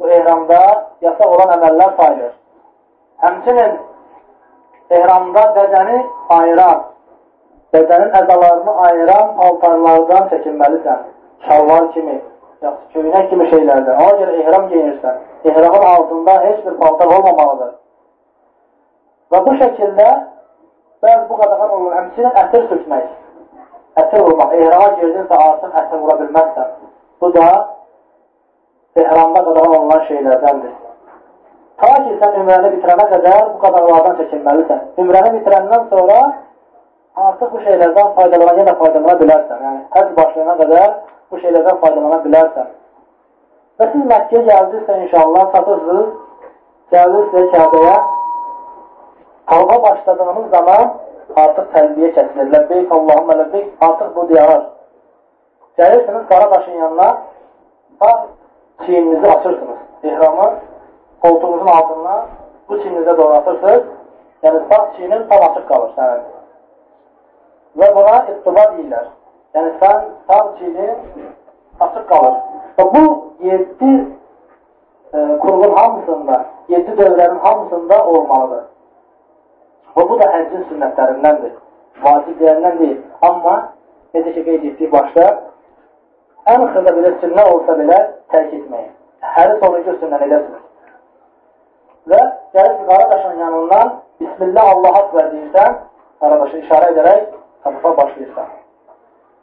Bu 0.00 0.08
ehramda 0.18 0.60
yasaq 1.06 1.34
olan 1.36 1.56
əməllər 1.56 1.96
sayılır. 1.98 2.32
Həmçinin 3.24 3.74
ehramda 4.98 5.42
bədəni 5.56 5.98
ayıran, 6.38 6.80
bədənin 7.74 8.12
əzalarını 8.20 8.74
ayıran 8.86 9.34
paltarlardan 9.38 10.28
çəkinməlisən. 10.32 11.00
Şalvar 11.46 11.92
kimi, 11.94 12.16
yaxşı 12.62 12.90
köynək 12.94 13.30
kimi 13.30 13.46
şeylərdən. 13.52 14.02
Ona 14.04 14.18
görə 14.20 14.36
ehram 14.42 14.68
geyinirsən. 14.72 15.16
Ehramın 15.44 15.86
altında 15.94 16.34
heç 16.44 16.66
bir 16.66 16.76
paltar 16.82 17.14
olmamalıdır. 17.16 17.72
Və 19.32 19.40
bu 19.46 19.56
şəkildə 19.62 20.08
bəzi 21.02 21.28
bu 21.28 21.40
qadağan 21.40 21.74
olur. 21.76 21.92
Həmçinin 21.98 22.38
ətir 22.44 22.68
sürtmək. 22.70 23.10
Ətir 24.02 24.24
vurmaq. 24.26 24.54
Ehrama 24.60 24.92
girdinsə 25.00 25.40
artıq 25.48 25.80
ətir 25.82 26.02
vura 26.04 26.18
bilməzsən. 26.20 26.70
Bu 27.20 27.34
da 27.34 27.48
ehramda 28.96 29.44
qadağan 29.48 29.76
olunan 29.78 30.06
şeylərdəndir. 30.10 30.72
Ta 31.82 31.92
ki, 32.04 32.14
sən 32.20 32.38
ümrəni 32.42 32.74
bitirənə 32.76 33.08
qədər 33.14 33.44
bu 33.54 33.58
qadağalardan 33.64 34.18
çəkinməlisən. 34.20 34.82
Ümrəni 35.02 35.30
bitirəndən 35.38 35.88
sonra 35.90 36.18
artıq 37.16 37.52
bu 37.52 37.60
şeylərdən 37.66 38.14
faydalana, 38.16 38.54
yenə 38.60 38.74
faydalana 38.78 39.18
bilərsən. 39.20 39.62
Yəni, 39.66 39.82
həc 39.96 40.12
başlayana 40.16 40.56
qədər 40.60 40.88
bu 41.30 41.40
şeylərdən 41.44 41.78
faydalana 41.84 42.18
bilərsən. 42.26 42.68
Və 43.80 43.88
siz 43.92 44.04
Məkkəyə 44.12 44.42
gəldinizsə, 44.48 44.98
inşallah, 45.06 45.46
çatırsınız, 45.54 46.10
gəldinizsə 46.94 47.44
Kəbəyə, 47.54 47.94
tavba 49.52 49.78
başladığınız 49.86 50.50
zaman 50.56 50.92
artıq 51.44 51.70
təlbiyə 51.76 52.12
kəsilir. 52.16 52.50
Ləbbeyk, 52.54 52.92
Allahümə 52.96 53.38
ləbbeyk, 53.40 53.70
artıq 53.88 54.14
bu 54.16 54.28
diyarar. 54.28 54.62
Gəlirsiniz 55.78 56.28
qara 56.28 56.50
daşın 56.50 56.72
yanına, 56.72 57.08
sağ 58.00 58.26
çiyninizi 58.86 59.26
açırsınız. 59.30 59.80
İhramı 60.02 60.52
koltuğunuzun 61.22 61.66
altından 61.66 62.26
bu 62.68 62.74
çiyninizə 62.74 63.16
doğru 63.18 63.34
atırsınız. 63.34 63.82
Yəni, 64.42 64.60
sağ 64.70 64.92
çiynin 64.96 65.28
tam 65.28 65.50
açıq 65.50 65.68
qalır 65.68 65.90
sənin. 65.96 66.41
Və 67.80 67.88
buna 67.96 68.16
ittiba 68.28 68.64
deyirlər. 68.74 69.06
Yəni, 69.56 69.70
sən 69.80 70.02
sağ 70.28 70.40
çiynin 70.58 70.96
açıq 71.80 72.04
qalır. 72.10 72.34
Və 72.78 72.84
bu 72.94 73.04
yedi 73.46 73.92
e, 75.12 75.18
qurğun 75.44 75.76
hamısında, 75.76 76.44
yedi 76.68 76.96
dövrənin 77.00 77.38
hamısında 77.46 78.04
olmalıdır. 78.06 78.64
Və 79.96 80.08
bu 80.08 80.18
da 80.20 80.28
həccin 80.34 80.66
sünnətlərindəndir. 80.70 81.54
Vaciblərindən 82.04 82.78
deyil. 82.78 83.00
Amma, 83.28 83.56
necə 84.14 84.34
ki, 84.34 84.44
qeyd 84.48 84.68
etdik 84.72 84.92
başda, 84.92 85.26
ən 86.52 86.66
xırda 86.74 86.96
belə 86.98 87.12
sünnə 87.24 87.44
olsa 87.54 87.76
belə 87.80 87.98
tərk 88.32 88.54
etməyin. 88.60 88.92
Həri 89.36 89.58
sonuncu 89.60 89.98
sünnən 90.00 90.24
edəsiniz. 90.28 90.62
Və 92.12 92.22
gəlib 92.56 92.88
qaradaşın 92.88 93.38
yanından 93.38 93.92
Bismillah 94.20 94.68
Allah 94.74 94.98
akbar 95.02 95.28
deyirsən, 95.34 95.78
qaradaşı 96.20 96.58
işarə 96.64 96.90
edərək 96.94 97.22
tapıfa 97.64 97.96
başlayırsan. 97.96 98.50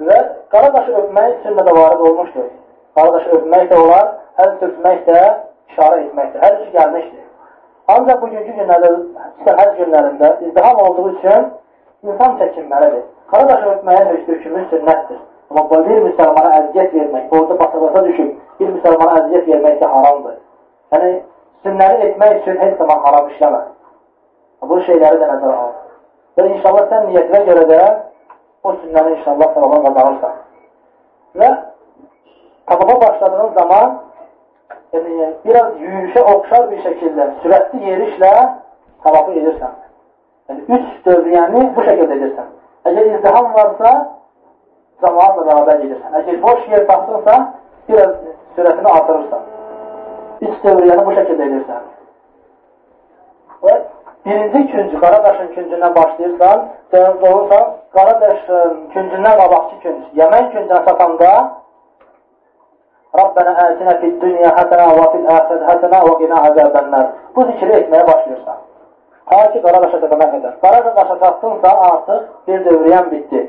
Və 0.07 0.17
qaradaşı 0.53 0.97
öpmək 1.01 1.31
sünnədə 1.45 1.75
varid 1.77 2.03
olmuşdur. 2.09 2.49
Qaradaşı 2.95 3.29
öpmək 3.37 3.65
də 3.71 3.79
olar, 3.83 4.11
əl 4.43 4.53
öpmək 4.67 4.99
də 5.07 5.23
işarə 5.71 6.03
etməkdir. 6.05 6.43
Hər 6.43 6.59
üçü 6.59 6.71
gəlmişdir. 6.77 7.25
Ancaq 7.95 8.21
bugünkü 8.21 8.53
günlərdə, 8.59 8.91
hər 9.47 9.73
günlərində 9.79 10.29
izdiham 10.47 10.83
olduğu 10.85 11.09
üçün 11.15 11.49
insan 12.03 12.37
çəkinməlidir. 12.41 13.03
Qaradaşı 13.31 13.73
öpməyin 13.73 14.13
hökmü 14.13 14.65
sünnətdir. 14.73 15.19
Amma 15.49 15.63
bir 15.85 16.01
müsəlmana 16.05 16.49
əziyyət 16.59 16.91
vermək, 16.93 17.31
orada 17.33 17.55
basabasa 17.59 18.03
düşüb, 18.05 18.33
bir 18.59 18.67
müsəlmana 18.75 19.15
əziyyət 19.19 19.47
vermək 19.49 19.79
də 19.81 19.87
haramdır. 19.93 20.35
Yəni, 20.93 21.09
sünnəni 21.65 22.05
etmək 22.07 22.35
üçün 22.41 22.59
heç 22.61 22.75
zaman 22.77 22.99
haram 23.05 23.31
işləmə. 23.33 23.61
Bu 24.69 24.77
şeyləri 24.85 25.17
də 25.21 25.29
nəzərə 25.31 25.55
al. 25.63 25.71
Və 26.37 26.45
inşallah 26.53 26.85
sən 26.91 27.07
niyyətinə 27.09 27.41
görə 27.47 27.65
də 27.71 27.79
o 28.63 28.73
sünnəni 28.81 29.15
inşallah 29.17 29.53
sağlam 29.55 29.83
qazanırsan. 29.87 30.37
Və 31.39 31.49
tabağa 32.69 33.01
başladığın 33.01 33.53
zaman 33.59 33.97
yəni, 34.93 35.33
biraz 35.45 35.75
yürüyüşə 35.81 36.23
oxşar 36.33 36.71
bir 36.71 36.81
şəkildə, 36.85 37.27
sürətli 37.43 37.83
yerişlə 37.91 38.31
tabaqı 39.03 39.37
edirsən. 39.41 39.75
Yəni, 40.49 40.65
üç 40.77 40.87
dövriyəni 41.05 41.67
bu 41.75 41.85
şəkildə 41.87 42.17
edirsən. 42.17 42.49
Əgər 42.89 43.11
izdiham 43.13 43.53
varsa, 43.53 43.93
cəmaatla 45.03 45.45
bərabər 45.49 45.81
gedirsən. 45.83 46.17
Əgər 46.21 46.41
boş 46.41 46.67
yer 46.73 46.87
tapsınsa, 46.89 47.37
biraz 47.89 48.17
sürətini 48.57 48.91
artırırsan. 48.97 49.47
Üç 50.41 50.59
dövriyəni 50.65 51.05
bu 51.05 51.15
şəkildə 51.19 51.47
edirsən. 51.49 51.87
Və 53.63 53.79
birinci 54.25 54.71
küncü, 54.71 54.99
Qaradaşın 54.99 55.47
küncündən 55.55 55.95
başlayırsan, 55.95 56.67
cənab 56.93 57.23
olursan, 57.31 57.65
Qaradaşın 57.95 58.75
küncündən 58.93 59.35
qabaqçı 59.41 59.79
künc, 59.83 60.03
Yəmən 60.21 60.51
küncünə 60.53 60.79
satanda 60.87 61.31
Rabbənə 63.19 63.53
ətinə 63.65 63.93
fid 64.01 64.17
dünya 64.21 64.49
həsənə 64.57 64.89
və 64.97 65.05
fil 65.13 65.29
əxirət 65.35 65.63
həsənə 65.69 66.01
və 66.07 66.17
qina 66.19 66.41
əzəbənlər. 66.49 67.05
Bu 67.35 67.45
zikri 67.51 67.71
etməyə 67.79 68.05
başlayırsan. 68.09 68.59
Ta 69.29 69.39
ki, 69.53 69.61
Qaradaşa 69.63 70.01
çatana 70.01 70.27
qədər. 70.33 70.53
Qaradaşa 70.65 71.15
çatdınsa 71.23 71.71
artıq 71.87 72.21
bir 72.47 72.61
dövriyən 72.67 73.09
bitdi. 73.11 73.41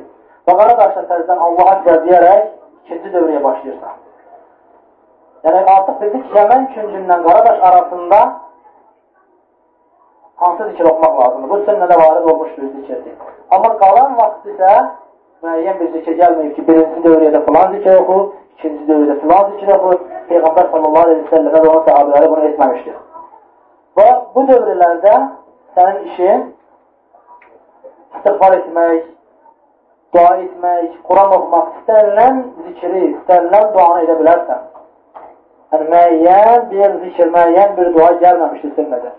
Və 0.49 0.55
Qaradaşla 0.61 1.03
təzdən 1.13 1.43
Allaha 1.47 1.75
güzel 1.81 2.01
deyərək 2.07 2.47
ikinci 2.85 3.13
dövrəyə 3.17 3.43
başlayırsan. 3.45 3.99
Yəni, 5.45 5.61
artıq 5.75 6.01
dedik, 6.05 6.25
Yəmən 6.37 6.67
küncündən 6.75 7.23
Qaradaş 7.29 7.63
arasında 7.69 8.21
hansı 10.41 10.69
zikir 10.71 10.85
oxumaq 10.91 11.21
lazımdır? 11.21 11.51
Bu 11.51 11.57
sünnədə 11.69 11.97
varid 12.03 12.29
olmuşdur 12.33 12.63
zikirdir. 12.77 13.15
Amma 13.51 13.71
qalan 13.83 14.17
vaxt 14.21 14.47
isə 14.53 14.73
müəyyən 15.45 15.81
bir 15.81 15.93
zikir 15.97 16.17
gəlməyib 16.23 16.55
ki, 16.57 16.67
birinci 16.69 17.03
dövrədə 17.07 17.45
filan 17.47 17.77
zikir 17.77 18.01
oxu, 18.01 18.19
ikinci 18.57 18.89
dövrədə 18.91 19.21
filan 19.21 19.53
zikir 19.53 19.75
oxu. 19.77 19.93
Peyğəmbər 20.31 20.67
sallallahu 20.73 21.05
aleyhi 21.07 21.23
ve 21.23 21.37
sellemə 21.37 21.63
və 21.65 21.71
onun 21.73 21.87
sahabələri 21.89 22.33
bunu 22.33 22.49
etməmişdir. 22.51 22.99
Və 23.99 24.09
bu 24.35 24.45
dövrələrdə 24.51 25.15
sənin 25.77 26.11
işin 26.13 26.45
istiğfar 28.19 28.59
etmək, 28.59 29.01
dua 30.15 30.35
etmək, 30.45 30.91
Quran 31.09 31.33
oxumaq, 31.39 31.73
istənilən 31.81 32.43
zikri, 32.67 33.03
istənilən 33.15 33.73
duanı 33.75 34.05
edə 34.07 34.19
bilərsən. 34.21 34.69
Yəni, 35.73 35.91
müəyyən 35.95 36.71
bir 36.71 36.95
zikr, 37.05 37.35
müəyyən 37.35 37.77
bir 37.77 37.93
dua 37.97 38.13
gəlməmişdir 38.23 38.79
sünnədə. 38.79 39.13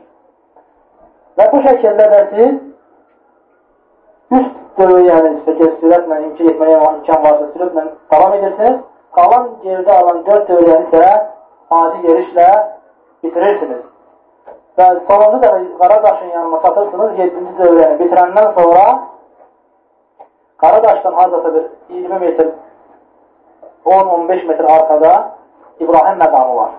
Və 1.40 1.48
bu 1.52 1.62
şəkildə 1.66 2.08
də 2.14 2.22
siz 2.32 2.58
üst 4.40 4.58
dövr, 4.80 5.00
yəni 5.08 5.30
istəkər 5.38 5.72
sürətlə 5.82 6.18
imkan 6.26 6.50
etməyə 6.54 6.80
imkan 6.80 7.24
varsa 7.26 7.48
sürətlə 7.54 7.86
davam 8.14 8.36
edirsiniz. 8.40 8.82
Qalan 9.16 9.48
gerdə 9.64 9.92
alan 9.92 10.22
dörd 10.28 10.46
dövrəni 10.50 10.88
isə 10.88 11.08
adi 11.78 12.08
yerişlə 12.08 12.50
bitirirsiniz. 13.24 13.82
Və 14.78 14.88
sonuncu 15.08 15.42
da 15.44 15.50
Qaradaşın 15.80 16.30
yanına 16.36 16.62
çatırsınız, 16.66 17.12
7-ci 17.20 17.56
dövrəni 17.60 17.98
bitirəndən 18.02 18.54
sonra 18.60 18.86
Qaradaşdan 20.58 21.14
haradasa 21.14 21.54
bir 21.56 21.64
20 21.90 22.20
metr, 22.20 22.48
10-15 23.86 24.48
metr 24.48 24.64
arkada 24.64 25.32
İbrahim 25.80 26.20
məqamı 26.20 26.56
var. 26.56 26.72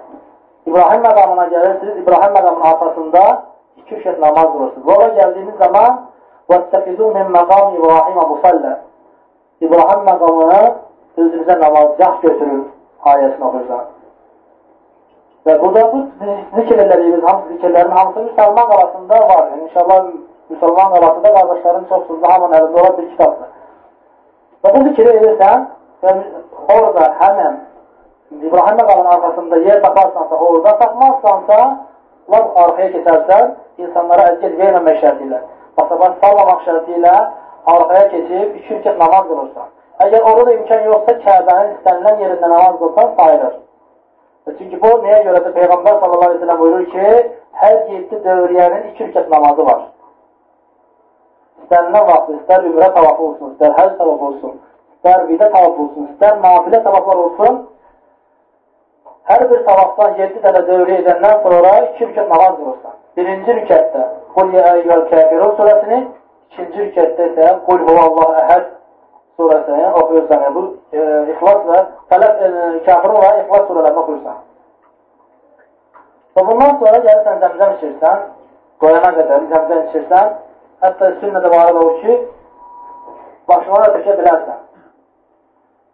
İbrahim 0.66 1.02
məqamına 1.02 1.46
gəlirsiniz, 1.54 2.02
İbrahim 2.02 2.34
məqamının 2.36 2.66
arxasında 2.70 3.42
iki 3.77 3.95
rükət 3.95 4.19
namaz 4.19 4.53
durursunuz. 4.53 4.87
Ora 4.95 5.07
gəldiyiniz 5.19 5.57
zaman 5.63 5.91
وَاتَّفِذُوا 6.49 7.09
مِنْ 7.17 7.27
مَقَامِ 7.37 7.65
İbrahim 7.77 8.17
Musalla 8.29 8.73
İbrahim 9.61 10.01
məqamını 10.09 10.73
özünüzə 11.17 11.55
namazgah 11.59 12.21
götürün 12.21 12.61
ayəsini 13.11 13.45
oxuyursan. 13.47 13.85
Və 15.45 15.53
burada 15.61 15.83
bu 15.93 15.99
zikr 16.55 16.81
edədiyimiz 16.83 17.23
hamısı 17.27 17.53
zikirlərin 17.53 17.93
hamısı 17.97 18.19
müsəlman 18.27 18.67
qalasında 18.71 19.19
var. 19.31 19.43
Yəni, 19.51 19.61
inşallah 19.67 19.99
müsəlman 20.51 20.89
qalasında 20.93 21.33
qardaşların 21.37 21.85
çoxsuzda 21.91 22.33
hamının 22.33 22.57
əlində 22.59 22.81
olan 22.81 22.97
bir 22.97 23.09
kitabdır. 23.11 23.49
Və 24.63 24.73
bu 24.75 24.83
zikri 24.89 25.09
edirsən 25.15 25.65
və 26.03 26.15
orada 26.75 27.09
həmən 27.21 27.57
İbrahim 28.31 28.77
məqamın 28.81 29.09
arxasında 29.15 29.57
yer 29.57 29.81
taparsansa, 29.83 30.35
orada 30.35 30.77
tapmazsansa, 30.79 31.57
laf 32.34 32.58
arxaya 32.64 32.90
keçərsən, 32.96 33.52
insanlara 33.82 34.28
əziyyət 34.32 34.58
verməmək 34.60 35.00
şərti 35.02 35.28
ilə, 35.28 35.40
basabaş 35.78 36.18
sallamaq 36.24 36.66
şərti 36.68 36.98
ilə 36.98 37.14
arxaya 37.74 38.08
keçib 38.14 38.58
iki 38.60 38.74
rükət 38.74 38.98
namaz 39.04 39.26
qılırsan. 39.30 39.70
Əgər 40.06 40.28
orada 40.30 40.46
da 40.46 40.56
imkan 40.58 40.84
yoxsa, 40.90 41.16
Kəbənin 41.26 41.74
istənilən 41.76 42.22
yerində 42.26 42.52
namaz 42.54 42.78
qılsan, 42.82 43.14
sayılır. 43.20 43.56
Çünki 44.58 44.78
bu, 44.82 44.92
nəyə 45.06 45.22
görədir? 45.28 45.56
Peyğəmbər 45.58 45.98
sallallahu 46.00 46.28
aleyhi 46.28 46.40
ve 46.40 46.44
sellem 46.46 46.62
buyurur 46.62 46.86
ki, 46.94 47.08
hər 47.62 47.76
yeddi 47.94 48.22
dövriyənin 48.26 48.88
iki 48.92 49.08
rükət 49.08 49.28
namazı 49.30 49.66
var 49.66 49.82
istənilən 51.72 52.06
vaxtı, 52.08 52.36
istər 52.40 52.66
ümrə 52.68 52.88
tavafı 52.94 53.22
olsun, 53.28 53.52
istər 53.54 53.72
həz 53.78 53.92
tavafı 53.98 54.24
olsun, 54.28 54.56
istər 54.96 55.24
vidə 55.28 55.48
tavafı 55.52 55.82
olsun, 55.86 56.08
istər 56.12 56.38
nafilə 56.42 56.82
tavaflar 56.84 57.22
olsun, 57.24 57.60
hər 59.30 59.44
bir 59.50 59.62
tavafdan 59.66 60.16
7 60.18 60.42
dənə 60.44 60.62
dövrə 60.68 60.98
edəndən 61.02 61.40
sonra 61.44 61.72
2 61.86 62.06
rükət 62.08 62.28
namaz 62.32 62.54
qılırsan. 62.58 62.94
Birinci 63.16 63.56
rükətdə 63.58 64.04
Qul 64.34 64.54
yə 64.56 64.62
əyyəl 64.68 65.02
kəfirun 65.10 65.50
surəsini, 65.58 65.98
ikinci 66.52 66.78
rükətdə 66.86 67.26
isə 67.30 67.48
Qul 67.66 67.82
huvallahu 67.88 68.36
əhəd 68.42 68.70
surəsini 69.40 69.90
oxuyursan, 70.00 70.46
bu 70.54 70.62
e, 70.92 71.02
İxlas 71.34 71.66
və 71.68 71.82
Fələq 72.12 72.44
e, 72.46 72.52
kafir 72.86 73.14
olaraq 73.14 73.42
İxlas 73.44 73.66
surələrini 73.68 74.02
oxuyursan. 74.02 74.38
Və 76.36 76.46
bundan 76.48 76.78
sonra 76.80 77.02
gəlirsən 77.06 77.42
zəmzəm 77.44 77.74
içirsən, 77.76 78.22
qoyana 78.80 79.12
qədər 79.18 79.46
zəmzəm 79.52 79.82
içirsən, 79.90 80.32
hətta 80.86 81.12
sünnədə 81.20 81.52
var 81.52 81.80
o 81.82 81.86
ki, 82.00 82.18
başına 83.52 83.84
da 83.84 83.92
tökə 83.98 84.18
bilərsən. 84.22 84.60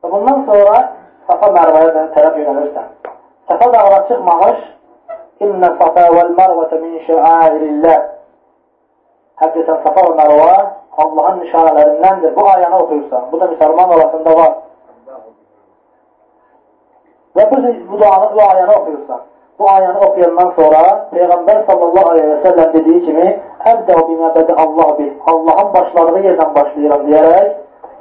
Və 0.05 0.13
bundan 0.15 0.47
sonra 0.49 0.79
Safa 1.29 1.51
Mərvəyə 1.59 2.09
tərəf 2.15 2.39
yönəlirsən. 2.41 2.89
Safa 3.49 3.73
dağına 3.73 4.01
çıxmamış, 4.09 4.59
İnnə 5.41 5.69
Safa 5.79 6.05
vəl 6.17 6.33
Mərvətə 6.37 6.81
min 6.83 6.99
şəairilləh 7.07 8.01
Həqiqətən 9.43 9.79
Safa 9.85 10.03
və 10.09 10.15
Mərvə 10.19 10.57
Allahın 11.05 11.41
nişanələrindəndir. 11.45 12.35
Bu 12.37 12.45
ayəni 12.53 12.77
oxuyursan. 12.83 13.29
Bu 13.33 13.41
da 13.41 13.47
müsəlman 13.53 13.95
arasında 13.97 14.35
var. 14.41 14.53
Və 17.37 17.47
bu, 17.51 17.63
bu, 17.93 18.01
duanı, 18.01 18.31
bu 18.35 18.43
ayəni 18.51 18.75
oxuyursan. 18.77 19.21
Bu 19.59 19.71
ayəni 19.77 20.05
oxuyandan 20.07 20.53
sonra 20.59 20.83
Peyğəmbər 21.15 21.65
sallallahu 21.71 22.13
aleyhi 22.13 22.29
və 22.33 22.39
səlləm 22.47 22.75
dediyi 22.77 23.01
kimi 23.07 23.31
Əbdə 23.73 24.03
bimə 24.11 24.35
bədə 24.37 24.59
Allah 24.65 24.93
bil. 24.99 25.11
Allahın 25.33 25.73
başladığı 25.79 26.27
yerdən 26.29 26.55
başlayıram 26.61 27.09
deyərək 27.09 27.49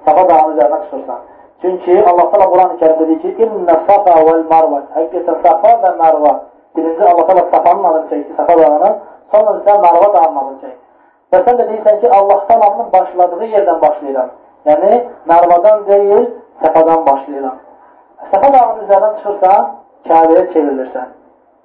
Safa 0.05 0.29
dağının 0.29 0.57
üzərinə 0.57 0.83
çıxırsan. 0.83 1.25
Çünki 1.61 1.93
Allah 2.09 2.25
təala 2.31 2.47
Quran-ı 2.53 2.75
Kərimdə 2.81 3.07
deyir 3.07 3.21
ki: 3.21 3.43
"İnne 3.43 3.75
safa 3.87 4.15
vel 4.27 4.43
marva." 4.51 4.81
Həqiqətən 4.95 5.37
Safa 5.45 5.71
və 5.83 5.91
Mərva. 6.01 6.33
Birinci 6.75 7.03
Allah 7.03 7.25
təala 7.29 7.43
Safanın 7.53 7.83
adını 7.89 8.09
çəkdi, 8.11 8.35
Safa 8.37 8.57
dağının, 8.59 8.97
sonra 9.31 9.55
isə 9.59 9.77
Mərva 9.85 10.09
dağının 10.15 10.37
adını 10.41 10.59
çəkdi. 10.63 10.77
Və 11.31 11.39
sən 11.45 11.57
də 11.59 11.65
deyirsən 11.69 11.99
ki, 12.01 12.11
Allah 12.17 12.43
təalanın 12.49 12.91
başladığı 12.93 13.47
yerdən 13.55 13.81
başlayıram. 13.81 14.29
Yəni, 14.69 14.91
Mərvadan 15.31 15.87
deyil, 15.87 16.27
Səfadan 16.61 17.05
başlayıram. 17.09 17.57
Səfa 18.31 18.53
dağının 18.53 18.85
üzərindən 18.85 19.17
çıxırsan, 19.17 19.67
Kəbəyə 20.07 20.43
çevrilirsən. 20.53 21.09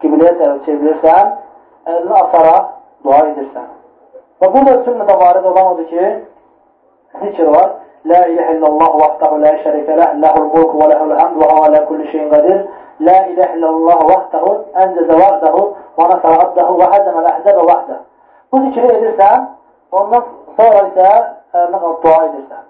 Qibləyə 0.02 0.32
tərəf 0.40 0.64
çevrilirsən, 0.66 1.32
əlini 1.92 2.16
asaraq 2.24 2.72
dua 3.04 3.20
edirsən. 3.28 3.68
Və 4.40 4.48
burada 4.54 4.80
sünnədə 4.88 5.18
varid 5.20 5.44
olan 5.52 5.72
odur 5.74 5.88
ki, 5.92 6.08
zikr 7.20 7.52
var. 7.54 7.70
La 8.10 8.26
ilahe 8.26 8.56
illallah 8.56 8.94
vahdahu 9.00 9.36
la 9.38 9.52
şərikə 9.62 9.94
ləh, 9.98 10.14
ləhul 10.22 10.48
mulku 10.54 10.78
və 10.80 10.88
ləhul 10.90 11.12
həmd 11.18 11.36
və 11.38 11.48
hava 11.50 11.68
lə 11.70 11.82
kulli 11.86 12.08
şeyin 12.10 12.30
qadir. 12.32 12.64
La 13.06 13.18
ilahe 13.30 13.58
illallah 13.58 14.00
vahdahu 14.08 14.54
əncəzə 14.84 15.18
vahdahu 15.20 15.62
və 15.98 16.08
nasara 16.10 16.46
abdahu 16.46 16.78
və 16.80 16.88
həzəmə 16.94 17.22
əhzəbə 17.32 17.66
vahdahu. 17.68 18.00
Bu 18.52 18.60
zikri 18.64 18.88
edirsən, 18.96 19.44
ondan 20.00 20.24
sonra 20.56 20.80
isə 20.88 21.08
əlinə 21.60 21.82
qalıb 21.84 22.00
dua 22.06 22.16
edirsən. 22.28 22.64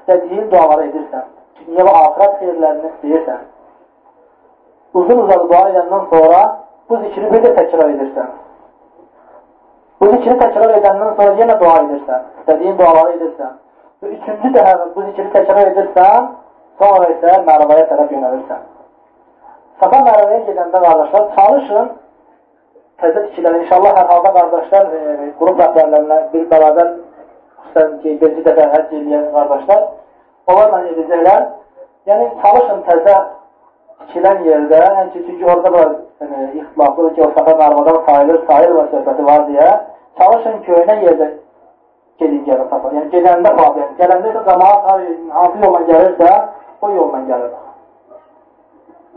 İstədiyin 0.00 0.48
duaları 0.52 0.86
edirsən. 0.88 1.26
Dünya 1.58 1.84
və 1.86 1.92
axirət 1.98 2.40
xeyirlərini 2.40 2.90
istəyirsən. 2.92 3.42
Uzun 5.00 5.20
uzadı 5.24 5.48
dua 5.52 5.62
edəndən 5.72 6.08
sonra 6.14 6.40
bu 6.88 6.98
zikri 7.04 7.30
bir 7.32 7.44
də 7.44 7.52
təkrar 7.58 7.92
edirsən. 7.92 8.32
Bu 10.00 10.10
zikri 10.14 10.38
təkrar 10.40 10.74
edəndən 10.80 11.14
sonra 11.20 11.36
yenə 11.42 11.60
dua 11.60 11.76
edirsən. 11.84 12.26
İstədiyin 12.40 12.78
duaları 12.80 13.16
edirsən. 13.18 13.54
Üçüncü 14.12 14.50
dəfə 14.54 14.72
bu 14.94 15.02
zikri 15.08 15.26
təkrar 15.32 15.70
edirsən, 15.70 16.30
sonra 16.80 17.10
isə 17.14 17.34
mərvəyə 17.48 17.84
tərəf 17.90 18.12
yönəlirsən. 18.14 18.62
Safa 19.80 20.00
mərvəyə 20.08 20.40
gedəndə 20.48 20.80
qardaşlar, 20.84 21.28
çalışın 21.36 21.90
təzə 23.02 23.22
tikilər. 23.26 23.60
İnşallah 23.62 23.96
hər 23.98 24.10
halda 24.12 24.32
qardaşlar, 24.38 24.90
e, 24.98 25.28
qrup 25.38 25.60
rəhbərlərinə 25.62 26.18
bir 26.32 26.48
bərabər 26.52 26.90
xüsusən 26.94 27.94
ki, 28.02 28.16
birinci 28.22 28.44
dəfə 28.48 28.66
həcc 28.74 28.96
edən 29.00 29.30
qardaşlar, 29.36 29.86
onlarla 30.52 30.82
edəcəklər. 30.92 31.46
Yəni, 32.10 32.28
çalışın 32.42 32.82
təzə 32.90 33.16
tikilən 34.02 34.44
yerdə, 34.50 34.82
yəni 34.98 35.14
ki, 35.14 35.24
çünki 35.28 35.48
orada 35.48 35.72
var 35.78 35.94
yəni, 36.20 36.50
ixtilaflıdır 36.60 37.16
ki, 37.16 37.24
o 37.24 37.30
səfər 37.38 37.58
narmadan 37.62 38.02
sayılır, 38.10 38.42
sayılır 38.50 38.78
və 38.80 38.86
söhbəti 38.92 39.26
var 39.30 39.48
deyə, 39.48 39.70
çalışın 40.20 40.60
köynə 40.68 41.00
yerdə 41.06 41.30
gedin 42.18 42.42
gəlin 42.48 42.68
tapar. 42.72 42.92
Yəni, 42.98 43.10
gedəndə 43.14 43.54
problem. 43.58 43.94
Gələndə 44.00 44.32
isə 44.32 44.42
cəmaat 44.48 44.90
hansı 45.38 45.64
yolla 45.64 45.80
gəlirsə, 45.90 46.34
o 46.80 46.90
yolla 46.98 47.22
gəlir. 47.30 47.54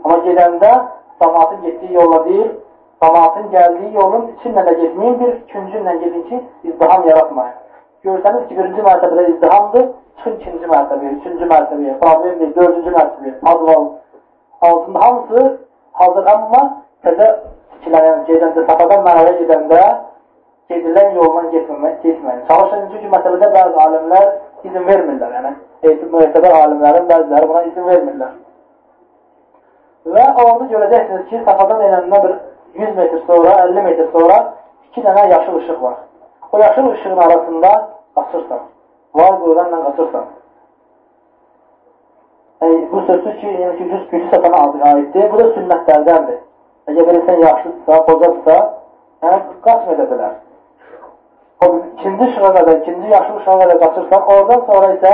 Amma 0.04 0.18
gedəndə 0.26 0.72
cəmaatın 1.20 1.62
getdiyi 1.66 1.94
yolla 2.00 2.24
deyil, 2.24 2.50
Cəmaatın 3.02 3.44
gəldiyi 3.52 3.92
yolun 3.94 4.24
içinlə 4.32 4.62
də 4.66 4.72
getməyin, 4.80 5.18
bir 5.20 5.34
küncünlə 5.52 5.92
gedin 6.00 6.22
ki, 6.30 6.38
izdiham 6.70 7.04
yaratmayın. 7.06 7.58
Görsəniz 8.06 8.48
ki, 8.48 8.56
birinci 8.58 8.86
mərtəbədə 8.86 9.26
izdihamdır, 9.32 9.84
çıxın 10.16 10.34
ikinci 10.40 10.70
mərtəbəyə, 10.72 11.12
üçüncü 11.20 11.48
mərtəbəyə, 11.52 11.94
problemdir, 12.00 12.50
dördüncü 12.56 12.94
mərtəbəyə, 12.96 13.34
adval. 13.52 13.86
Altında 14.68 15.04
hamısı 15.04 15.44
hazır, 16.00 16.26
amma 16.34 16.62
təzə 17.06 17.28
tikilənən, 17.76 18.24
gedəndə, 18.32 18.66
safadan 18.72 19.06
mənələ 19.06 19.36
gedəndə 19.44 19.82
gedilən 20.68 21.14
yoldan 21.16 21.48
getməmək, 21.54 21.96
getməyin. 22.02 22.44
Çalışın, 22.48 22.84
çünki 22.92 23.10
məsələdə 23.14 23.48
bəzi 23.54 23.82
alimlər 23.84 24.28
izin 24.68 24.84
vermirlər, 24.88 25.36
yəni 25.38 25.94
müətəbər 26.12 26.56
alimlərin 26.62 27.08
bəziləri 27.08 27.48
buna 27.50 27.62
izin 27.70 27.88
vermirlər. 27.88 28.34
Və 30.08 30.24
orada 30.42 30.66
görəcəksiniz 30.72 31.28
ki, 31.30 31.40
safadan 31.44 31.84
enəndə 31.88 32.22
bir 32.24 32.34
100 32.80 32.96
metr 32.96 33.22
sonra, 33.26 33.54
50 33.68 33.86
metr 33.88 34.10
sonra 34.12 34.38
iki 34.88 35.04
dənə 35.04 35.28
yaşıl 35.32 35.60
ışıq 35.60 35.82
var. 35.82 35.96
O 36.52 36.58
yaşıl 36.58 36.90
ışığın 36.92 37.16
arasında 37.16 37.70
qaçırsan. 38.14 38.60
Var 39.14 39.40
qoyulanla 39.40 39.84
qaçırsan. 39.84 40.26
Yəni, 42.62 42.78
bu 42.92 43.00
sözsüz 43.00 43.40
ki, 43.40 43.46
yəni 43.46 43.76
ki, 43.78 43.84
gücü, 43.84 44.10
gücü 44.10 44.30
satana 44.30 44.62
aiddir. 44.90 45.32
Bu 45.32 45.38
da 45.38 45.48
sünnətlərdəndir. 45.56 46.38
Əgər 46.88 47.08
bir 47.08 47.18
insan 47.20 47.40
yaşlıdırsa, 47.44 47.98
qocadırsa, 48.08 48.56
yəni 49.22 49.40
qaçma 49.66 49.96
edə 49.96 50.06
bilər. 50.12 50.36
O 51.64 51.66
ikinci 51.98 52.24
ışığa 52.24 52.50
qədər, 52.56 52.80
ikinci 52.82 53.10
yaşlı 53.14 53.36
ışığa 53.40 53.56
qədər 53.62 53.78
qaçırsan, 53.82 54.22
oradan 54.34 54.60
sonra 54.70 54.92
isə 54.94 55.12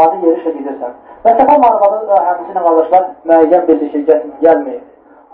adi 0.00 0.26
yerişlə 0.26 0.52
gedirsən. 0.58 0.96
Və 1.24 1.34
səfə 1.38 1.56
marifada 1.62 2.18
həmçinin 2.28 2.66
qardaşlar 2.66 3.08
müəyyən 3.30 3.66
bir 3.68 3.80
şey 3.92 4.04
gəlməyib. 4.10 4.84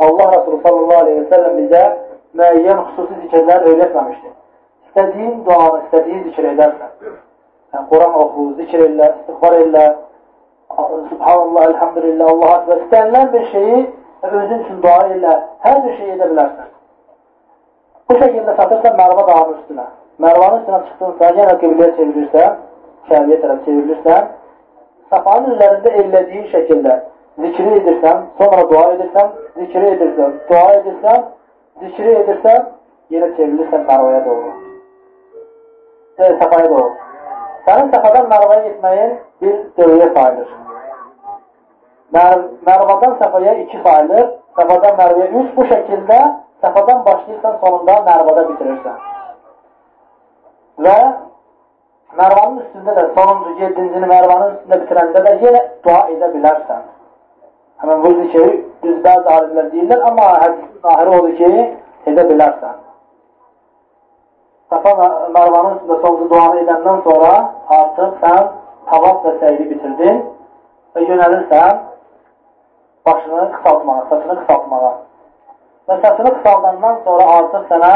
Allah 0.04 0.32
Resulü 0.34 0.62
sallallahu 0.62 1.00
aleyhi 1.04 1.20
ve 1.20 1.28
sellem 1.34 1.58
bizə 1.60 1.82
müəyyən 2.40 2.84
xüsusi 2.86 3.18
zikirlər 3.22 3.66
öyrətməmişdir. 3.72 4.32
İstədiyin 4.86 5.44
duanı, 5.46 5.82
istədiyin 5.84 6.22
zikir 6.28 6.48
edərsən. 6.52 6.94
Yəni, 7.72 7.84
Quran 7.90 8.16
oxu, 8.24 8.46
zikir 8.60 8.86
elə, 8.88 9.12
istiğfar 9.20 9.58
elə, 9.64 9.86
Subhanallah, 11.08 11.64
elhamdülillah, 11.70 12.28
Allah 12.30 12.52
akbar. 12.52 12.78
İstənilən 12.84 13.32
bir 13.32 13.46
şeyi 13.52 13.80
özün 14.22 14.58
üçün 14.64 14.82
dua 14.82 15.00
elə, 15.14 15.34
hər 15.64 15.82
bir 15.84 15.96
şey 15.96 16.14
edə 16.14 16.28
bilərsən. 16.30 16.70
Bu 18.12 18.18
şəkildə 18.20 18.52
satırsan 18.56 18.96
Mərva 18.98 19.22
dağının 19.24 19.52
üstünə. 19.56 19.84
Mərvanın 20.20 20.58
üstünə 20.58 20.78
çıxdınsa, 20.88 21.28
yenə 21.38 21.52
qibləyə 21.62 21.92
çevirirsən, 21.96 22.58
şəhriyə 23.08 23.38
tərəf 23.44 23.62
çevirirsən, 23.68 24.26
Safanın 25.12 25.54
üzərində 25.54 25.92
elədiyin 26.00 26.44
şəkildə 26.50 26.96
zikri 27.44 27.72
edirsən, 27.78 28.20
sonra 28.40 28.66
dua 28.72 28.82
edirsən, 28.96 29.32
zikri 29.62 29.88
edirsən, 29.94 30.36
dua 30.50 30.66
edirsən, 30.74 31.24
zikri 31.86 32.12
edirsən, 32.18 32.68
yenə 33.16 33.30
çevrilirsən 33.38 33.88
Mərvaya 33.88 34.20
doğru. 34.28 34.52
E, 36.18 36.30
Səfaya 36.44 36.68
doğru. 36.74 36.92
Sənin 37.64 37.96
Səfadan 37.96 38.30
Mərvaya 38.36 38.62
getməyin 38.68 39.18
bir 39.40 39.58
dövrəyə 39.80 40.12
sayılır. 40.20 40.54
Mər 42.18 42.46
Mərvadan 42.68 43.18
Səfaya 43.24 43.58
iki 43.64 43.84
sayılır, 43.88 44.32
Səfadan 44.60 45.00
Mərvaya 45.00 45.32
üç. 45.32 45.52
Bu 45.56 45.70
şəkildə 45.74 46.22
Səfadan 46.62 47.04
başlayırsan, 47.06 47.56
sonunda 47.60 47.94
Mərvada 48.06 48.42
bitirirsən. 48.50 48.98
Və 50.86 50.96
Mərvanın 52.20 52.60
üstündə 52.62 52.94
də 52.98 53.04
sonuncu, 53.16 53.54
yedincini 53.62 54.10
Mərvanın 54.12 54.54
üstündə 54.54 54.78
bitirəndə 54.84 55.24
də 55.26 55.32
yenə 55.42 55.62
dua 55.86 56.04
edə 56.14 56.30
bilərsən. 56.36 56.86
Həmən 57.82 58.02
bu 58.04 58.14
zikri 58.20 58.46
düz 58.84 59.02
bəzi 59.06 59.34
alimlər 59.34 59.68
deyirlər, 59.74 60.06
amma 60.10 60.30
hədisin 60.44 60.88
ahiri 60.94 61.14
odur 61.18 61.36
ki, 61.42 61.68
edə 62.12 62.28
bilərsən. 62.30 62.80
Safa 64.72 64.96
Mərvanın 65.36 65.78
üstündə 65.78 66.00
soncu 66.06 66.28
duanı 66.30 66.64
edəndən 66.64 67.06
sonra 67.10 67.32
artıq 67.80 68.18
sən 68.24 68.52
tavaf 68.90 69.24
və 69.26 69.38
səyri 69.42 69.70
bitirdin 69.72 70.26
və 70.94 71.08
yönəlirsən 71.10 71.86
başını 73.06 73.48
qısaltmağa, 73.56 74.04
saçını 74.10 74.44
qısaltmağa. 74.44 74.92
Və 75.88 76.02
saçını 76.02 76.34
qısaldandan 76.36 77.00
sonra 77.06 77.30
artıq 77.38 77.64
sənə 77.70 77.94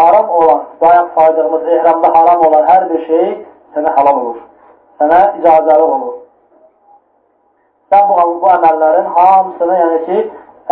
haram 0.00 0.30
olan, 0.40 0.66
bayaq 0.80 1.14
saydığımız 1.14 1.70
ehramda 1.76 2.12
haram 2.18 2.46
olan 2.48 2.68
hər 2.72 2.90
bir 2.90 3.06
şey 3.06 3.24
sənə 3.76 3.96
halal 3.96 4.20
olur. 4.24 4.44
Sənə 5.00 5.22
icazəli 5.40 5.82
olur 5.82 6.14
sən 7.94 8.08
bu, 8.08 8.16
bu 8.42 8.50
əməllərin 8.50 9.06
hamısını, 9.16 9.76
yəni 9.82 10.00
ki, 10.06 10.18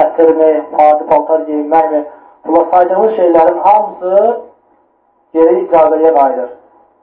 ətirmi, 0.03 0.51
adi 0.87 1.07
paltar 1.11 1.45
geyinməkmi, 1.49 2.03
bula 2.47 2.65
saydığımız 2.73 3.15
şeylərin 3.19 3.61
hamısı 3.67 4.15
geri 5.37 5.61
icazəyə 5.65 6.13
qayıdır, 6.19 6.51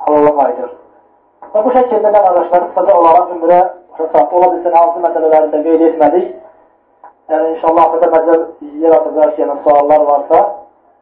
halala 0.06 0.34
qayıdır. 0.42 0.74
Və 1.54 1.64
bu 1.66 1.76
şəkildə 1.78 2.14
də 2.16 2.24
qardaşlar, 2.26 2.68
qısaca 2.72 2.98
olaraq 3.02 3.34
ümrə 3.38 3.60
fırsatı 3.98 4.36
ola 4.36 4.52
bilsin, 4.54 4.76
hansı 4.80 5.06
məsələləri 5.06 5.52
də 5.54 5.64
qeyd 5.68 5.86
etmədik. 5.90 6.28
Yəni, 7.30 7.50
inşallah 7.56 7.84
axırda 7.86 8.08
məcəl 8.16 8.40
yer 8.84 8.94
atacaq 8.98 9.36
ki, 9.36 9.42
yəni, 9.44 9.56
suallar 9.66 10.06
varsa, 10.08 10.38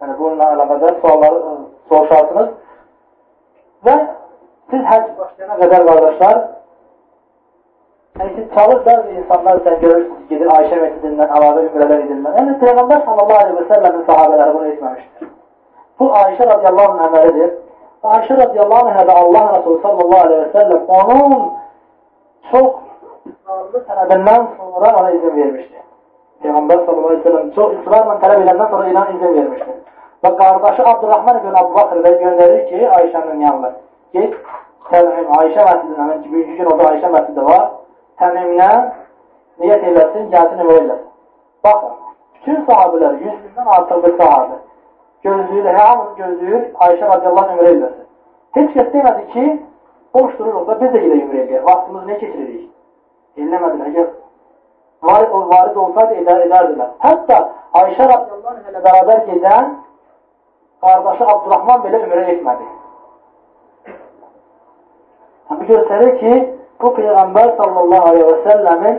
yəni, 0.02 0.16
bununla 0.20 0.48
əlaqədar 0.56 0.98
sualları 1.04 1.38
ə, 1.40 1.54
soruşarsınız. 1.92 2.50
Və 3.88 3.96
siz 4.72 4.84
həcc 4.92 5.14
başlayana 5.20 5.60
qədər 5.62 5.86
qardaşlar, 5.90 6.42
yəni, 8.20 8.34
siz 8.36 8.50
çalır 8.58 8.84
bəzi 8.90 9.16
insanlar 9.22 9.64
sən 9.70 9.80
görürsünüz, 9.86 10.28
gedir 10.34 10.52
Ayşə 10.58 10.82
məsidindən 10.84 11.34
əlavə 11.40 11.64
ümrələr 11.70 12.04
edilmən. 12.08 12.38
Yəni, 12.42 12.58
Peyğəmbər 12.66 13.08
sallallahu 13.08 13.46
aleyhi 13.46 13.58
və 13.62 13.66
səlləmin 13.72 14.06
sahabələri 14.12 14.58
bunu 14.58 14.70
etməmişdir. 14.74 15.34
Bu 16.00 16.12
Ayşə 16.26 16.52
radiyallahu 16.52 16.92
anh 16.98 17.08
əməlidir. 17.08 17.56
Ayşə 18.18 18.44
radiyallahu 18.44 18.92
anhə 18.92 19.08
və 19.08 19.20
Allah 19.24 19.50
Resulü 19.56 19.82
sallallahu 19.88 20.28
aleyhi 20.28 20.44
və 20.44 20.52
səlləm 20.60 20.96
onun 21.00 21.50
çox 22.52 22.70
ısrarlı 23.32 23.86
tələbindən 23.88 24.56
sonra 24.58 24.98
ona 25.00 25.10
izin 25.16 25.36
vermişdi. 25.38 25.87
Peyğəmbər 26.44 26.84
sallallahu 26.86 27.12
aleyhi 27.12 27.24
və 27.24 27.30
səlləm 27.30 27.50
çox 27.56 27.74
ısrarla 27.80 28.16
tələb 28.24 28.44
edəndən 28.46 28.70
sonra 28.74 28.90
ilan 28.92 29.16
izin 29.16 29.36
vermişdi. 29.38 29.76
Və 30.24 30.32
qardaşı 30.42 30.86
Abdurrahman 30.92 31.40
ibn 31.42 31.58
Abu 31.62 31.74
Bakr 31.76 32.04
və 32.06 32.14
göndərir 32.22 32.62
ki, 32.70 32.80
Ayşənin 33.00 33.42
yanına 33.46 33.72
get, 34.14 34.38
Təmim 34.92 35.34
Ayşə 35.40 35.66
məscidinə, 35.70 36.06
mən 36.12 36.22
ki, 36.24 36.32
bugünkü 36.34 36.58
gün 36.62 36.72
orada 36.74 36.92
Ayşə 36.94 37.12
məscidi 37.16 37.50
var, 37.50 37.66
Təmimlə 38.22 38.70
niyyət 39.64 39.90
eləsin, 39.92 40.30
gəlsin 40.36 40.64
ömür 40.64 40.80
eləsin. 40.82 41.04
Baxın, 41.66 41.98
bütün 42.38 42.64
sahabilər, 42.70 43.20
yüzündən 43.26 43.76
artıq 43.78 44.04
bir 44.06 44.18
sahabə 44.22 44.62
gözləyir, 45.28 45.74
hamını 45.74 46.14
gözləyir, 46.22 46.64
Ayşə 46.86 47.10
radiyallahu 47.12 47.56
ömrə 47.56 47.72
eləsin. 47.76 48.06
Heç 48.58 48.70
kəs 48.76 48.90
demədi 48.94 49.26
ki, 49.34 49.46
boş 50.14 50.38
dururuq 50.40 50.68
da 50.68 50.78
biz 50.82 50.94
də 50.94 51.02
gedə 51.04 51.20
ömrə 51.24 51.42
eləyək. 51.44 51.66
Vaxtımızı 51.70 52.12
nə 52.12 52.18
keçiririk? 52.22 52.64
Eləmədilər. 53.38 53.90
Əgər 53.92 54.08
varid, 55.04 55.32
o 55.32 55.50
varid 55.50 55.76
olsaydı 55.76 56.22
edər, 56.22 56.46
edərdilər. 56.48 56.90
Hətta 57.04 57.38
Ayşə 57.78 58.08
radiyallahu 58.10 58.72
ilə 58.72 58.82
bərabər 58.86 59.20
gedən 59.28 59.76
qardaşı 60.82 61.28
Abdurrahman 61.34 61.84
belə 61.86 62.02
ömrə 62.06 62.24
etmədi. 62.34 62.70
Bu 65.50 65.68
göstərir 65.70 66.18
ki, 66.22 66.34
bu 66.82 66.90
Peyğəmbər 66.98 67.54
sallallahu 67.60 68.10
aleyhi 68.12 68.28
və 68.32 68.40
səlləmin 68.48 68.98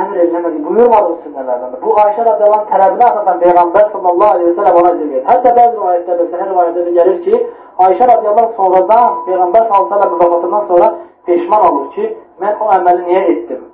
əmr 0.00 0.22
eləmədi, 0.24 0.62
buyurmadı 0.64 1.12
bu 1.12 1.18
sünnələrdən. 1.26 1.76
Bu 1.84 1.94
Ayşə 2.02 2.26
radiyallahu 2.30 2.68
tələbinə 2.72 3.06
əsasən 3.10 3.38
Peyğəmbər 3.44 3.86
sallallahu 3.92 4.34
aleyhi 4.38 4.50
ve 4.50 4.56
sellem 4.58 4.80
ona 4.80 4.90
izin 4.96 5.12
verir. 5.12 5.24
Hətta 5.30 5.54
bəzi 5.60 5.78
rivayətlərdə, 5.78 6.28
səhər 6.32 6.50
rivayətlərdə 6.52 6.96
gəlir 6.98 7.22
ki, 7.28 7.46
Ayşə 7.86 8.10
radiyallahu 8.12 8.52
sonradan 8.56 9.22
Peyğəmbər 9.28 9.68
sallallahu 9.68 9.94
aleyhi 9.94 10.12
ve 10.12 10.18
sellem 10.18 10.20
vəfatından 10.24 10.68
sonra 10.72 10.92
peşman 11.26 11.70
olur 11.70 11.88
ki, 11.94 12.12
mən 12.42 12.60
o 12.60 12.70
əməli 12.80 13.08
niyə 13.08 13.24
etdim? 13.32 13.64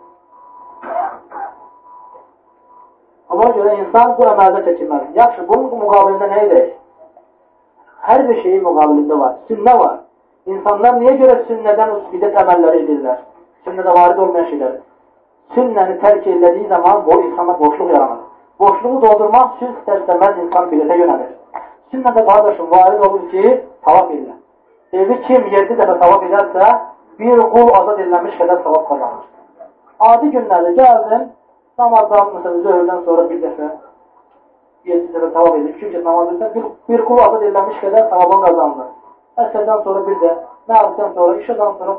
Ona 3.33 3.51
görə 3.57 3.74
insan 3.80 4.14
bu 4.18 4.28
əməldə 4.28 4.62
çəkinməz. 4.68 5.11
Yaxşı, 5.16 5.49
bunun 5.49 5.83
müqabilində 5.83 6.30
nə 6.30 6.45
edək? 6.47 6.70
Hər 8.09 8.28
bir 8.28 8.43
şeyin 8.43 8.64
müqabilində 8.68 9.18
var. 9.24 9.35
Sünnə 9.51 9.76
var. 9.80 9.99
İnsanlar 10.47 10.97
niyə 11.01 11.18
görə 11.20 11.37
sünnədən 11.51 11.99
bidət 12.14 12.41
əməlləri 12.45 12.83
edirlər? 12.85 13.20
Sünnədə 13.66 13.95
varid 13.99 14.24
olmayan 14.24 14.49
şeylər 14.55 14.80
sünnəni 15.55 15.99
tərk 16.01 16.26
elədiyi 16.26 16.68
zaman 16.68 17.05
bu 17.07 17.20
insana 17.22 17.59
boşluq 17.61 17.91
yaranır. 17.95 18.20
Boşluğu 18.61 19.01
doldurmaq 19.05 19.57
üçün 19.57 19.74
istər-istəməz 19.74 20.41
insan 20.45 20.68
bilətə 20.70 20.97
yönəlir. 21.01 21.30
Sünnədə 21.93 22.24
qardaşım, 22.28 22.70
varid 22.70 23.05
olur 23.09 23.28
ki, 23.30 23.45
tavaf 23.85 24.11
edilir. 24.11 24.39
Evi 24.93 25.18
kim 25.26 25.47
7 25.57 25.78
dəfə 25.80 25.99
tavaf 26.03 26.24
edərsə, 26.28 26.70
bir 27.20 27.43
qul 27.55 27.72
azad 27.80 28.01
edilmiş 28.05 28.39
qədər 28.41 28.62
tavaf 28.66 28.89
qazanır. 28.89 29.26
Adi 30.11 30.33
günlərdə 30.37 30.74
gəldim, 30.80 31.26
namazdan, 31.79 32.35
məsələn, 32.37 32.61
zöhrdən 32.66 33.03
sonra 33.07 33.29
bir 33.31 33.41
dəfə 33.47 33.70
7 34.91 35.09
dəfə 35.14 35.33
tavaf 35.33 35.57
edib, 35.57 35.75
2 35.77 35.91
gün 35.95 36.05
namaz 36.05 36.33
etsə, 36.35 36.55
bir, 36.55 36.68
bir 36.89 37.05
qul 37.09 37.25
azad 37.25 37.43
edilmiş 37.49 37.81
qədər 37.85 38.09
tavafını 38.11 38.45
qazanır. 38.47 38.93
Əsrdən 39.45 39.83
sonra 39.87 40.07
bir 40.07 40.20
də, 40.23 40.33
məğribdən 40.68 41.12
sonra, 41.16 41.37
işədən 41.43 41.77
sonra 41.79 41.99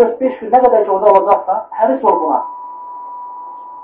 4-5 0.00 0.40
gün 0.40 0.52
nə 0.54 0.64
qədər 0.64 0.84
ki 0.84 0.96
orada 0.96 1.12
olacaqsa, 1.14 1.60
həris 1.80 2.04
ol 2.04 2.18
buna 2.24 2.40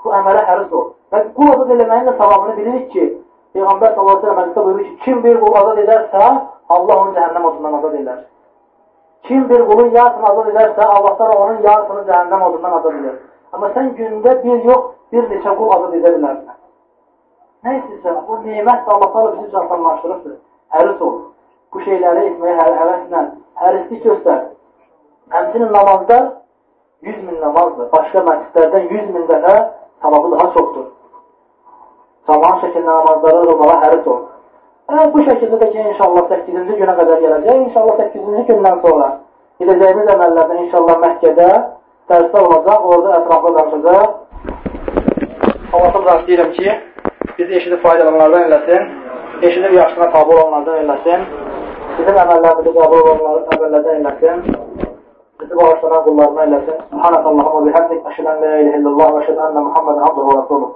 bu 0.03 0.13
əmələ 0.19 0.43
həris 0.47 0.75
ol. 0.79 0.91
Və 1.11 1.23
qul 1.37 1.53
azad 1.53 1.71
eləməyin 1.75 2.09
də 2.09 2.17
savabını 2.17 2.57
bilirik 2.61 2.91
ki, 2.93 3.05
Peyğəmbər 3.55 3.93
sallallahu 3.95 4.21
əleyhi 4.21 4.37
və 4.37 4.53
səlləm 4.55 4.65
buyurur 4.65 4.83
ki, 4.87 4.95
kim 5.03 5.21
bir 5.23 5.39
qul 5.41 5.55
azad 5.61 5.79
edərsə, 5.83 6.25
Allah 6.75 7.01
onu 7.03 7.15
cəhənnəm 7.17 7.47
odundan 7.49 7.77
azad 7.79 7.95
edər. 8.01 8.19
Kim 9.27 9.49
bir 9.49 9.63
qulun 9.69 9.89
yarısını 9.95 10.29
azad 10.31 10.51
edərsə, 10.53 10.87
Allah 10.97 11.15
da 11.19 11.29
onun 11.31 11.63
yarısını 11.65 12.03
cəhənnəm 12.11 12.45
odundan 12.49 12.77
azad 12.79 12.99
edər. 13.01 13.17
Amma 13.53 13.71
sən 13.75 13.89
gündə 13.97 14.35
bir 14.43 14.67
yox, 14.69 14.85
bir 15.11 15.29
neçə 15.31 15.53
qul 15.59 15.73
azad 15.75 15.95
edə 15.99 16.13
bilərsən. 16.15 16.57
Nə 17.65 17.73
istəyirsən? 17.79 18.19
Bu 18.27 18.39
nemət 18.45 18.91
Allah 18.93 19.13
da 19.13 19.23
bizi 19.37 19.51
canlanlaşdırıbdır. 19.51 20.35
Həris 20.75 21.01
ol. 21.07 21.15
Bu 21.73 21.81
şeyləri 21.85 22.25
etməyə 22.31 22.55
hər 22.59 22.73
həvəslə, 22.81 23.23
hərislik 23.61 24.03
göstər. 24.07 24.43
Həmçinin 25.33 25.73
namazda 25.73 26.19
100 27.07 27.23
min 27.27 27.41
namazdır. 27.41 27.89
Başqa 27.91 28.23
məscidlərdən 28.29 28.87
100 28.93 29.09
min 29.15 29.27
dəfə 29.31 29.55
savabı 30.01 30.31
daha 30.31 30.47
çoxdur. 30.55 30.85
Zaman 32.27 32.59
şəkildə 32.63 32.85
namazlara 32.91 33.45
rumağa 33.51 33.79
həris 33.85 34.07
ol. 34.13 34.21
Və 34.87 35.07
bu 35.13 35.23
şəkildə 35.27 35.59
də 35.61 35.71
ki, 35.71 35.79
inşallah 35.93 36.29
8-ci 36.31 36.77
günə 36.81 36.93
qədər 36.99 37.23
gələcək. 37.23 37.63
İnşallah 37.67 37.99
8-ci 38.03 38.45
gündən 38.51 38.79
sonra 38.85 39.09
gedəcəyimiz 39.61 40.13
əməllərdən 40.13 40.63
inşallah 40.65 41.01
Məkkədə 41.03 41.49
dərsdə 42.11 42.43
olacaq, 42.47 42.85
orada 42.91 43.17
ətraflı 43.19 43.53
danışacaq. 43.57 44.15
Allah'ım 45.77 46.05
razı 46.05 46.27
deyirəm 46.29 46.51
ki, 46.57 46.79
bizi 47.37 47.53
eşidib 47.61 47.81
faydalanlardan 47.85 48.47
eləsin, 48.49 48.87
eşidib 49.41 49.73
yaşına 49.73 50.11
tabi 50.11 50.33
olanlardan 50.35 50.83
eləsin, 50.83 51.25
bizim 51.97 52.21
əməllərimizi 52.25 52.75
qəbul 52.79 53.03
olanlardan 53.05 53.57
əməllərdən 53.57 54.01
eləsin. 54.01 54.45
bizi 55.41 55.57
bağışlanan 55.57 56.03
qullarına 56.03 56.43
eləsin. 56.47 56.77
Subhanəkallahumma 56.91 57.65
bihamdik, 57.67 57.99
əşhədən 58.09 58.39
la 58.43 58.51
ilahe 58.61 58.79
illallah 58.79 59.11
və 59.13 59.19
əşhədən 59.23 59.51
ənə 59.51 59.61
Muhammeden 59.67 60.05
abduhu 60.07 60.29
və 60.29 60.37
rasuluh. 60.39 60.69